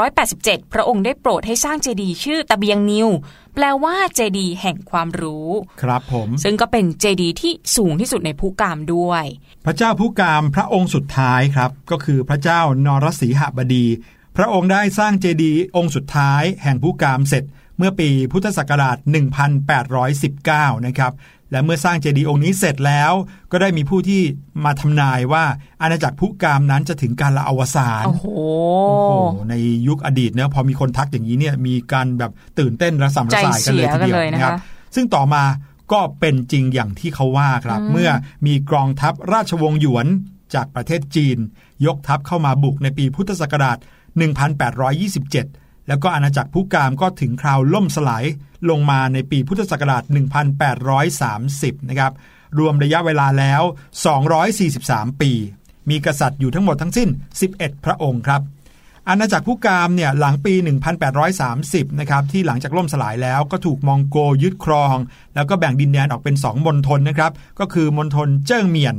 [0.00, 3.08] 1687 พระองค์ได้โปรดให้สร้างเจดีย์ชื่อตะเบียงนิว
[3.54, 5.48] แปลว่าเจดีย์แห่งความรู้
[5.82, 9.24] ครับผม ซึ่งก็เป็นเจดีย์ที่สูงที่สุดในพุกามด้วย
[9.64, 13.86] พระเจ้าผู้กามพระองค์สุดท้ายครับ ก็คือพระเจ้านรสีหบดี
[14.36, 17.44] พระองค์ได้สร้างเจดีย์องค์สุดท้ายแห่งผู้กามเสร็จ
[17.78, 18.96] เมื่อปีพุทธศักราช
[19.66, 21.12] 1819 นะครับ
[21.50, 23.12] และเมื่อสร้างเจดีย์องค์นี้เสร็จแล้ว
[23.52, 24.22] ก็ได้มีผู้ที่
[24.64, 25.44] มาทำนายว่า
[25.82, 28.26] อาณาจักรผู้กามนั้นจะถึงการละอวสานโอ้โห
[28.88, 29.54] โอ้โหใน
[29.88, 34.52] ยุคอดีตเนี่ยพอมีคนทักอย่างนี้เนี่ยมีการแบบตื่นเต้นระสำระสายกันเลยทีเดียวใจเสียกันเลยนะคะนะครับ
[34.94, 35.44] ซึ่งต่อมา
[35.92, 38.10] ก็เป็นจริงอย่างที่เขาว่าครับ เมื่อ
[38.46, 40.06] มีกองทัพราชวงศ์หยวน
[40.54, 41.38] จากประเทศจีน
[41.86, 43.78] ยกทัพเข้ามาบุกในปีพุทธศักราช
[44.16, 48.24] 1827 แล้วก็อาณาจักรผู้กามก็ถึงคราวล่มสลาย
[48.70, 50.02] ลงมาในปีพุทธศักราช
[51.36, 52.12] 1830 นะครับ
[52.58, 53.62] รวมระยะเวลาแล้ว
[54.42, 55.32] 243 ปี
[55.90, 57.08] มีกษัตริย์อยู่ทั้งหมดทั้งสิ้น
[57.46, 58.42] 11 พระองค์ครับ
[59.08, 60.54] อาณาจักรผู้กามเนี่ยหลังปี
[61.46, 64.96] 1830 นะครับที่หลังจากล่มสลายแล้วก็ถูกมองโกยึดครอง
[65.34, 68.96] แล้วก็แบ่งดินแดนออกเป็น 2 มณฑลนะครับ ก็คือมณฑลเจิ้งเมียน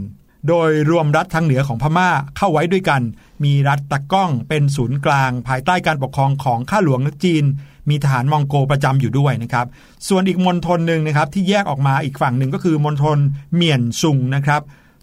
[0.47, 3.01] โดยรวมรัฐทางเหนือของพม่าเข้าไว้ด้วยกัน
[3.43, 7.43] มีรัฐตะก้องเป็นศูนย์กลาง ภายใต้การปกครองของข้าหลวงจีน
[7.89, 9.65] มีทหารมองโกประจำอยู่ด้วยนะครับ
[10.07, 13.17] ส่วนอีกมณฑลหนึ่งนะครับที่แยกออกมาอีกฝั่งหนึ่งก็คือมณฑล
[13.55, 14.61] เมียนซุงนะครับ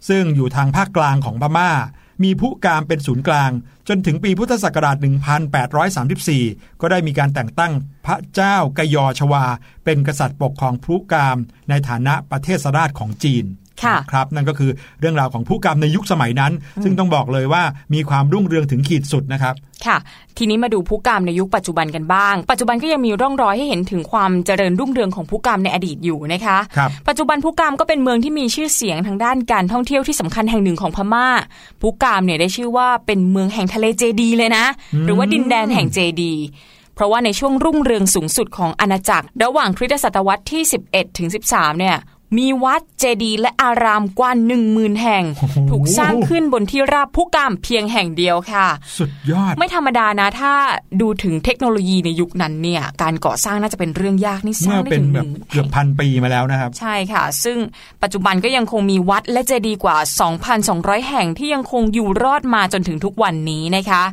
[0.09, 1.71] ซึ่งอยู่ทางภาคกลางของพม่า
[2.23, 3.51] มีผู้กามเป็นศูนย์กลาง
[3.87, 4.97] จนถึงปีพุทธศักราช
[5.69, 7.73] 1834 ก็ได้มีการแต่งตั้ง
[8.05, 9.45] พระเจ้ากยอชวา
[9.85, 11.37] เป็นกษัตริย์ปกครองผู้กาม
[11.69, 13.45] ในฐานะประเทศราชของจีน
[13.83, 16.51] ค่ะครับนั่นก็คือเรื่องราวของผู้กามในยุคสมัยนั้น
[16.83, 17.63] ซึ่งต้องบอกเลยว่า
[17.93, 19.53] มีความรุ่งเรืองถึงขีดสุดนะครับ
[19.85, 19.97] ค่ะ
[20.37, 31.27] ทีนี้มาดูผู้กามในยุคปัจจุบันกันบ้าง ปัจจุบันก็ยังมีร่องรอยให้เห็นถึงความเจริญรุ่งเรืองของผู้กามในอดีตอยู่นะคะครับปัจจุบันผู้กามก็เป็นเมืองที่มีชื่อเสียงทางด้านการท่องเที่ยวที่สำคัญแห่งหนึ่งของพม่า
[31.81, 34.65] ผู้กามเนี่ยได้ชื่อว่าเป็นเมืองแห่งทะเลเจดีเลยนะ
[35.05, 36.33] หรือว่าดินแดนแห่งเจดี
[36.95, 41.97] เพราะว่าในช่วงรุ่งเรืองสูงสุดของอาณาจักร ระหว่างคริสตศตวรรษที่ 11 ถึง 13 เนี่ย
[42.37, 45.23] มีวัดเจดีย์และอารามกว่า1 0,000แห่ง
[45.71, 48.67] ถูกสร้างขึ้นบนที่ราบผู้กามเพียงแห่งเดียวค่ะ
[48.97, 50.53] สุดยอด ไม่ธรรมดานะ ถ้า
[51.01, 57.57] ดูถึงเทคโนโลยีในยุคนั้นเนี่ย การก่อสร้างน่าจะเป็นเรื่องยากนี่สร้าเมื่งอได้เป็นถึงแบหบนึ่งเกือบพันปีมาแล้วนะครับ ใช่ค่ะ ซึ่ง
[58.03, 59.97] ปัจจุบันก็ยังคงมีวัดและเจดีย์กว่า
[60.53, 64.03] 2,200 แห่งที่ยังคงอยู่รอดมาจนถึงทุกวันนี้นะคะ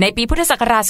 [0.00, 0.84] ในปีพุทธศักราช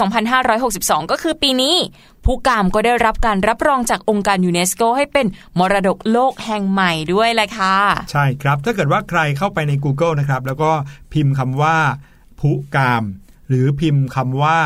[0.53, 1.77] 2562 ก็คือปีนี้
[2.25, 5.27] ผู้กามก็ได้รับการรับรองจากองค์การยูเนสโกให้เป็น
[5.59, 7.77] มรดกโลกแห่งใหม่ด้วยแหละค่ะ
[8.13, 10.71] ใช่ครับถ้าเกิดว่าใครเข้าไปใน Google นะครับ แล้วก็
[11.13, 11.77] พิมพ์คำว่า
[12.41, 13.05] พุกาม
[13.49, 14.59] หรือพิมพ์คำว่า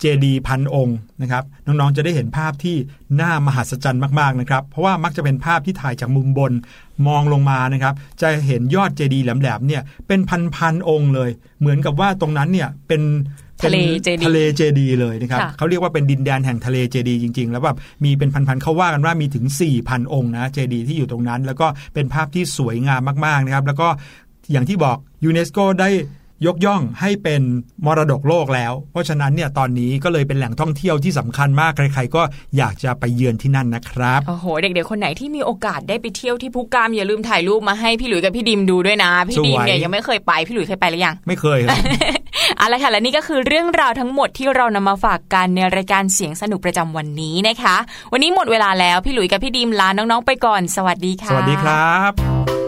[0.00, 2.76] เจดีพันองค์นะครับน้องๆจะได้เห็นภาพที่
[3.20, 6.52] น่ามหัศจรรย์มากๆนะครับเพราะว่ามักจะเป็นภาพที่ถ่ายจากมุมบน
[7.06, 10.20] มองลงมานะครับ จะเห็นยอดเจดีแหลมๆเนี่ยเป็น
[10.56, 11.30] พันๆองค์เลย
[11.60, 13.02] เหมือนกับว่าตรงนั้นเนี่ยเป็น
[13.62, 19.46] ทะเลเจดีย์ทะเลเจดีย์เลยนะครับค่ะเขาเรียกว่าเป็นดินแดนแห่งทะเลเจดีย์จริง ๆ แล้วแบบมีเป็นพันๆเขาว่ากันว่ามีถึง
[19.78, 23.88] 4,000 องค์นะเจดีย์ที่อยู่ตรงนั้น แล้วก็เป็นภาพที่สวยงามมากๆนะครับ แล้วก็
[24.52, 25.88] อย่างที่บอกยูเนสโกได้
[26.46, 27.42] ยกย่องให้เป็น
[27.86, 32.22] มรดกโลกแล้ว เพราะฉะนั้นเนี่ยตอนนี้ก็เลยเป็นแหล่งท่องเที่ยวที่สำคัญมากใครๆก็
[32.56, 41.78] อยากจะไปเยือนที่นั่นนะครับโอ้โหเด็กๆคนไหนที่มีโอกาสได้ไปเที่ยวที่พุกามอย่าลืมถ่ายรูปมาให้พี่หลุยส์กับพี่ดิมดูด้วยนะพี่ดิมเนี่ยสวยยังไม่เคยไปพี่หลุยส์เคยไปหรือยัง ไม่เคยครับ
[42.56, 47.76] เอาละค่ะและนี่ก็คือเรื่องราวทั้งหมดที่เรานำมาฝากกันในรายการเสียงสนุกประจำวันนี้นะคะ
[48.12, 52.67] วันนี้หมดเวลาแล้วพี่หลุยส์กับพี่ดิมลาน้องๆไปก่อน สวัสดีค่ะสวัสดีครับ